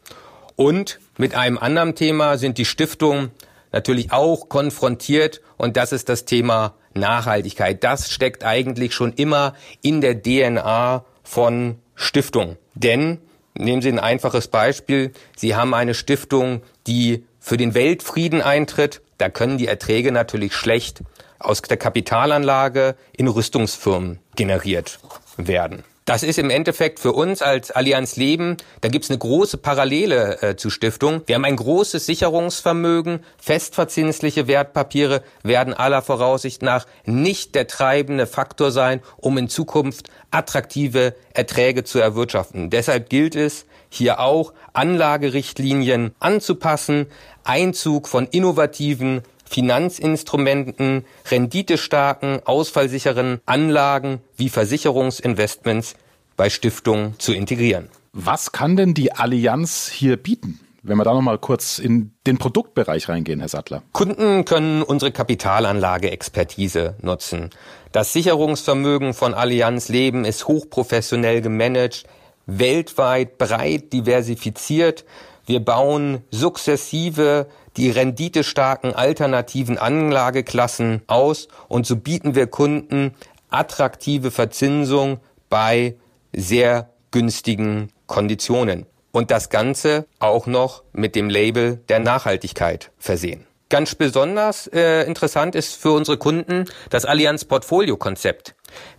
Und 0.57 1.01
mit 1.19 1.35
einem 1.35 1.59
anderen 1.59 1.95
Thema 1.95 2.39
sind 2.39 2.59
die 2.59 2.65
Stiftungen 2.65 3.31
natürlich 3.73 4.13
auch 4.13 4.49
konfrontiert 4.49 5.41
und 5.57 5.77
das 5.77 5.93
ist 5.93 6.09
das 6.09 6.25
Thema 6.25 6.75
Nachhaltigkeit. 6.95 7.83
Das 7.83 8.11
steckt 8.11 8.45
eigentlich 8.45 8.95
schon 8.95 9.13
immer 9.13 9.55
in 9.83 10.01
der 10.01 10.23
DNA 10.23 11.05
von 11.23 11.79
Stiftungen. 11.95 12.57
Denn, 12.75 13.19
nehmen 13.55 13.83
Sie 13.83 13.89
ein 13.89 13.99
einfaches 13.99 14.49
Beispiel, 14.49 15.13
Sie 15.37 15.57
haben 15.57 15.75
eine 15.75 15.95
Stiftung, 15.95 16.63
die 16.87 17.25
für 17.41 17.57
den 17.57 17.75
Weltfrieden 17.75 18.43
eintritt 18.43 19.03
da 19.18 19.29
können 19.29 19.59
die 19.59 19.66
Erträge 19.66 20.12
natürlich 20.12 20.55
schlecht 20.55 21.00
aus 21.38 21.62
der 21.62 21.77
Kapitalanlage 21.77 22.96
in 23.12 23.29
Rüstungsfirmen 23.29 24.18
generiert 24.37 24.98
werden. 25.37 25.85
Das 26.07 26.22
ist 26.22 26.38
im 26.38 26.50
Endeffekt 26.50 27.00
für 27.00 27.12
uns 27.12 27.40
als 27.40 27.70
Allianz 27.70 28.16
Leben, 28.16 28.59
da 28.83 28.90
gibt's 28.90 29.09
eine 29.09 29.18
große 29.18 29.57
Parallele 29.57 30.42
äh, 30.42 30.55
zu 30.55 30.68
Stiftung. 30.68 31.22
Wir 31.24 31.35
haben 31.35 31.46
ein 31.46 31.57
großes 31.57 32.05
Sicherungsvermögen, 32.05 33.20
festverzinsliche 33.38 34.46
Wertpapiere 34.46 35.22
werden 35.42 35.72
aller 35.72 36.03
Voraussicht 36.03 36.61
nach 36.61 36.87
nicht 37.07 37.55
der 37.55 37.68
treibende 37.68 38.27
Faktor 38.27 38.70
sein, 38.70 39.00
um 39.16 39.38
in 39.38 39.48
Zukunft 39.48 40.11
attraktive 40.31 41.14
Erträge 41.33 41.85
zu 41.85 42.00
erwirtschaften. 42.00 42.68
Deshalb 42.68 43.09
gilt 43.09 43.35
es, 43.35 43.64
hier 43.95 44.21
auch 44.21 44.53
Anlagerichtlinien 44.73 46.15
anzupassen, 46.19 47.07
Einzug 47.45 48.09
von 48.09 48.27
innovativen 48.27 49.23
Finanzinstrumenten, 49.45 51.05
renditestarken, 51.31 52.41
ausfallsicheren 52.45 53.41
Anlagen 53.47 54.21
wie 54.37 54.49
Versicherungsinvestments 54.49 55.95
bei 56.37 56.51
Stiftungen 56.51 57.15
zu 57.19 57.33
integrieren. 57.33 57.89
Was 58.13 58.53
kann 58.53 58.77
denn 58.77 58.95
die 58.95 59.13
Allianz 59.13 59.89
hier 59.89 60.17
bieten? 60.17 60.61
Wenn 60.83 60.99
wir 60.99 61.05
da 61.05 61.15
nochmal 61.15 61.39
kurz 61.39 61.79
in 61.79 62.13
den 62.27 62.37
Produktbereich 62.37 63.09
reingehen, 63.09 63.41
Herr 63.41 63.49
Sattler. 63.49 63.83
Kunden 63.93 64.45
können 64.45 64.83
unsere 64.83 65.13
Kapitalanlage-Expertise 65.13 66.97
nutzen. 67.01 67.51
Das 67.93 68.13
Sicherungsvermögen 68.13 69.15
von 69.15 69.33
Allianz 69.33 69.89
Leben 69.89 70.25
ist 70.25 70.47
hochprofessionell 70.47 71.41
gemanagt, 71.41 72.05
weltweit 72.47 73.39
breit 73.39 73.93
diversifiziert. 73.93 75.05
Wir 75.47 75.61
bauen 75.61 76.23
sukzessive 76.31 77.47
die 77.77 77.91
renditestarken 77.91 78.95
alternativen 78.95 79.79
Anlageklassen 79.79 81.03
aus 81.07 81.49
und 81.69 81.87
so 81.87 81.97
bieten 81.97 82.35
wir 82.35 82.47
Kunden 82.47 83.15
attraktive 83.51 84.31
Verzinsung 84.31 85.19
bei 85.49 85.97
sehr 86.33 86.91
günstigen 87.11 87.91
Konditionen. 88.07 88.87
Und 89.13 89.31
das 89.31 89.49
Ganze 89.49 90.07
auch 90.19 90.47
noch 90.47 90.83
mit 90.93 91.15
dem 91.15 91.31
Label 91.31 91.77
der 91.89 92.01
Nachhaltigkeit 92.01 92.91
versehen. 92.99 93.47
Ganz 93.75 93.97
besonders 93.97 94.69
äh, 94.69 95.03
interessant 95.03 95.57
ist 95.57 95.75
für 95.75 95.91
unsere 95.91 96.17
Kunden 96.17 96.67
das 96.91 97.05
Allianz 97.05 97.45
Portfolio 97.45 97.97
Konzept. 97.97 98.55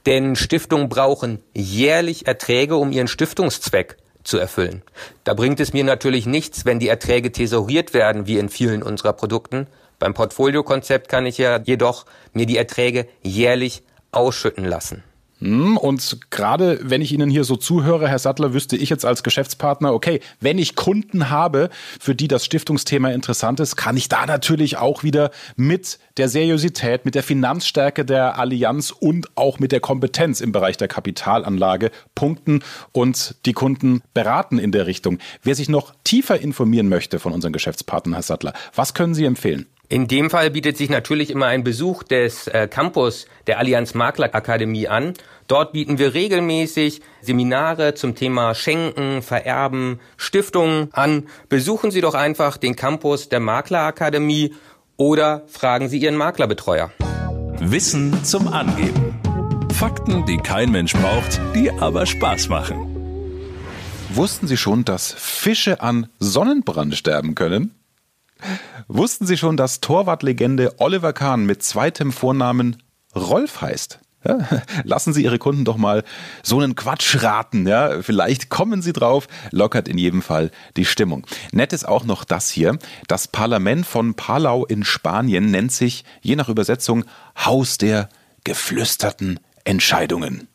Denn 0.05 0.35
Stiftungen 0.35 0.89
brauchen 0.89 1.41
jährlich 1.53 2.27
Erträge, 2.27 2.75
um 2.75 2.91
ihren 2.91 3.07
Stiftungszweck 3.07 3.95
zu 4.25 4.37
erfüllen. 4.37 4.81
Da 5.23 5.33
bringt 5.33 5.61
es 5.61 5.71
mir 5.71 5.85
natürlich 5.85 6.25
nichts, 6.25 6.65
wenn 6.65 6.79
die 6.79 6.89
Erträge 6.89 7.31
thesauriert 7.31 7.93
werden, 7.93 8.27
wie 8.27 8.37
in 8.37 8.49
vielen 8.49 8.83
unserer 8.83 9.13
Produkten. 9.13 9.67
Beim 9.97 10.13
Portfolio-Konzept 10.13 11.07
kann 11.07 11.25
ich 11.25 11.37
ja 11.37 11.57
jedoch 11.63 12.05
mir 12.33 12.45
die 12.45 12.57
Erträge 12.57 13.07
jährlich 13.21 13.81
ausschütten 14.11 14.65
lassen. 14.65 15.05
Hm, 15.39 15.75
und 15.75 16.31
gerade 16.31 16.79
wenn 16.81 17.01
ich 17.01 17.11
Ihnen 17.11 17.29
hier 17.29 17.43
so 17.43 17.57
zuhöre, 17.57 18.07
Herr 18.07 18.19
Sattler, 18.19 18.53
wüsste 18.53 18.77
ich 18.77 18.89
jetzt 18.89 19.05
als 19.05 19.21
Geschäftspartner, 19.21 19.93
okay, 19.93 20.21
wenn 20.39 20.57
ich 20.57 20.75
Kunden 20.75 21.29
habe, 21.29 21.69
für 21.99 22.15
die 22.15 22.29
das 22.29 22.45
Stiftungsthema 22.45 23.09
interessant 23.09 23.59
ist, 23.59 23.75
kann 23.75 23.97
ich 23.97 24.07
da 24.07 24.25
natürlich 24.25 24.77
auch 24.77 25.03
wieder 25.03 25.31
mit 25.57 25.99
der 26.15 26.29
Seriosität, 26.29 27.03
mit 27.03 27.15
der 27.15 27.23
Finanzstärke 27.23 28.05
der 28.05 28.39
Allianz 28.39 28.91
und 28.91 29.27
auch 29.35 29.59
mit 29.59 29.73
der 29.73 29.81
Kompetenz 29.81 30.39
im 30.39 30.53
Bereich 30.53 30.77
der 30.77 30.87
Kapitalanlage 30.87 31.91
punkten 32.15 32.63
und 32.93 33.35
die 33.45 33.53
Kunden 33.53 34.01
beraten 34.13 34.57
in 34.57 34.71
der 34.71 34.87
Richtung. 34.87 35.19
Wer 35.43 35.55
sich 35.55 35.67
noch 35.67 35.93
tiefer 36.05 36.39
informieren 36.39 36.87
möchte 36.87 37.19
von 37.19 37.33
unseren 37.33 37.51
Geschäftspartnern, 37.51 38.13
Herr 38.13 38.23
Sattler, 38.23 38.53
was 38.73 38.93
können 38.93 39.13
Sie 39.13 39.25
empfehlen? 39.25 39.65
In 39.87 40.07
dem 40.07 40.31
Fall 40.31 40.49
bietet 40.49 40.77
sich 40.77 40.89
natürlich 40.89 41.29
immer 41.29 41.45
ein 41.45 41.63
Besuch 41.63 42.01
des 42.01 42.47
äh, 42.47 42.67
Campus 42.67 43.27
der 43.45 43.59
Allianz 43.59 43.93
Makler 43.93 44.33
Akademie 44.33 44.87
an. 44.87 45.13
Dort 45.47 45.73
bieten 45.73 45.99
wir 45.99 46.15
regelmäßig 46.15 47.01
Seminare 47.21 47.93
zum 47.93 48.15
Thema 48.15 48.55
Schenken, 48.55 49.21
Vererben, 49.21 49.99
Stiftungen 50.17 50.89
an. 50.91 51.27
Besuchen 51.49 51.91
Sie 51.91 52.01
doch 52.01 52.15
einfach 52.15 52.57
den 52.57 52.75
Campus 52.75 53.29
der 53.29 53.39
Makler 53.39 53.81
Akademie 53.81 54.55
oder 54.97 55.43
fragen 55.47 55.87
Sie 55.87 55.99
Ihren 55.99 56.15
Maklerbetreuer. 56.15 56.91
Wissen 57.59 58.23
zum 58.23 58.47
Angeben. 58.47 59.13
Fakten, 59.71 60.25
die 60.25 60.37
kein 60.37 60.71
Mensch 60.71 60.93
braucht, 60.93 61.39
die 61.53 61.69
aber 61.69 62.07
Spaß 62.07 62.49
machen. 62.49 62.95
Wussten 64.09 64.47
Sie 64.47 64.57
schon, 64.57 64.83
dass 64.83 65.11
Fische 65.11 65.81
an 65.81 66.07
Sonnenbrand 66.19 66.95
sterben 66.95 67.35
können? 67.35 67.74
Wussten 68.87 69.25
Sie 69.25 69.37
schon, 69.37 69.57
dass 69.57 69.81
Torwartlegende 69.81 70.75
Oliver 70.79 71.13
Kahn 71.13 71.45
mit 71.45 71.63
zweitem 71.63 72.11
Vornamen 72.11 72.81
Rolf 73.15 73.61
heißt? 73.61 73.99
Ja, 74.27 74.39
lassen 74.83 75.13
Sie 75.13 75.23
Ihre 75.23 75.37
Kunden 75.37 75.65
doch 75.65 75.77
mal 75.77 76.03
so 76.43 76.59
einen 76.59 76.75
Quatsch 76.75 77.21
raten. 77.21 77.67
Ja, 77.67 78.01
vielleicht 78.01 78.49
kommen 78.49 78.81
Sie 78.81 78.93
drauf, 78.93 79.27
lockert 79.51 79.87
in 79.87 79.97
jedem 79.97 80.21
Fall 80.21 80.51
die 80.77 80.85
Stimmung. 80.85 81.25
Nett 81.51 81.73
ist 81.73 81.87
auch 81.87 82.03
noch 82.03 82.23
das 82.23 82.49
hier. 82.49 82.77
Das 83.07 83.27
Parlament 83.27 83.85
von 83.85 84.15
Palau 84.15 84.65
in 84.65 84.83
Spanien 84.83 85.51
nennt 85.51 85.71
sich, 85.71 86.03
je 86.21 86.35
nach 86.35 86.49
Übersetzung, 86.49 87.05
Haus 87.37 87.77
der 87.77 88.09
geflüsterten 88.43 89.39
Entscheidungen. 89.63 90.47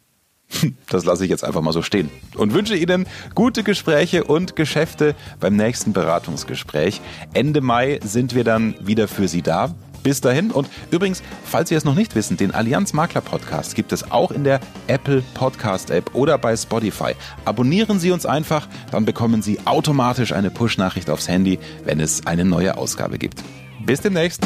Das 0.89 1.05
lasse 1.05 1.25
ich 1.25 1.31
jetzt 1.31 1.45
einfach 1.45 1.61
mal 1.61 1.73
so 1.73 1.83
stehen 1.83 2.11
und 2.37 2.55
wünsche 2.55 2.75
Ihnen 2.75 3.07
gute 3.35 3.63
Gespräche 3.63 4.25
und 4.25 4.57
Geschäfte 4.57 5.15
beim 5.39 5.57
nächsten 5.57 5.93
Beratungsgespräch. 5.93 7.01
Ende 7.33 7.61
Mai 7.61 8.01
sind 8.03 8.35
wir 8.35 8.45
dann 8.45 8.75
wieder 8.81 9.09
für 9.09 9.29
Sie 9.29 9.43
da. 9.43 9.75
Bis 10.03 10.23
dahin 10.23 10.51
und 10.51 10.67
übrigens, 10.91 11.23
falls 11.45 11.69
Sie 11.69 11.75
es 11.75 11.85
noch 11.85 11.95
nicht 11.95 12.15
wissen, 12.15 12.39
den 12.39 12.53
Allianz 12.53 12.95
Makler 12.95 13.21
Podcast 13.21 13.75
gibt 13.75 13.93
es 13.93 14.11
auch 14.11 14.31
in 14.31 14.45
der 14.45 14.61
Apple 14.87 15.23
Podcast 15.35 15.91
App 15.91 16.15
oder 16.15 16.39
bei 16.39 16.57
Spotify. 16.57 17.13
Abonnieren 17.45 17.99
Sie 17.99 18.11
uns 18.11 18.25
einfach, 18.25 18.67
dann 18.93 19.05
bekommen 19.05 19.43
Sie 19.43 19.59
automatisch 19.67 20.33
eine 20.33 20.51
Push-Nachricht 20.51 21.11
aufs 21.11 21.29
Handy, 21.29 21.59
wenn 21.85 22.01
es 22.01 22.27
eine 22.27 22.47
neue 22.47 22.79
Ausgabe 22.79 23.19
gibt. 23.19 23.43
Bis 23.85 24.01
demnächst. 24.01 24.43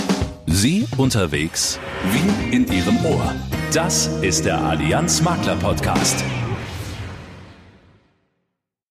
Sie 0.46 0.86
unterwegs 0.96 1.78
wie 2.12 2.54
in 2.54 2.66
Ihrem 2.70 3.04
Ohr. 3.04 3.34
Das 3.72 4.06
ist 4.22 4.44
der 4.44 4.60
Allianz 4.60 5.22
Makler 5.22 5.56
Podcast. 5.56 6.22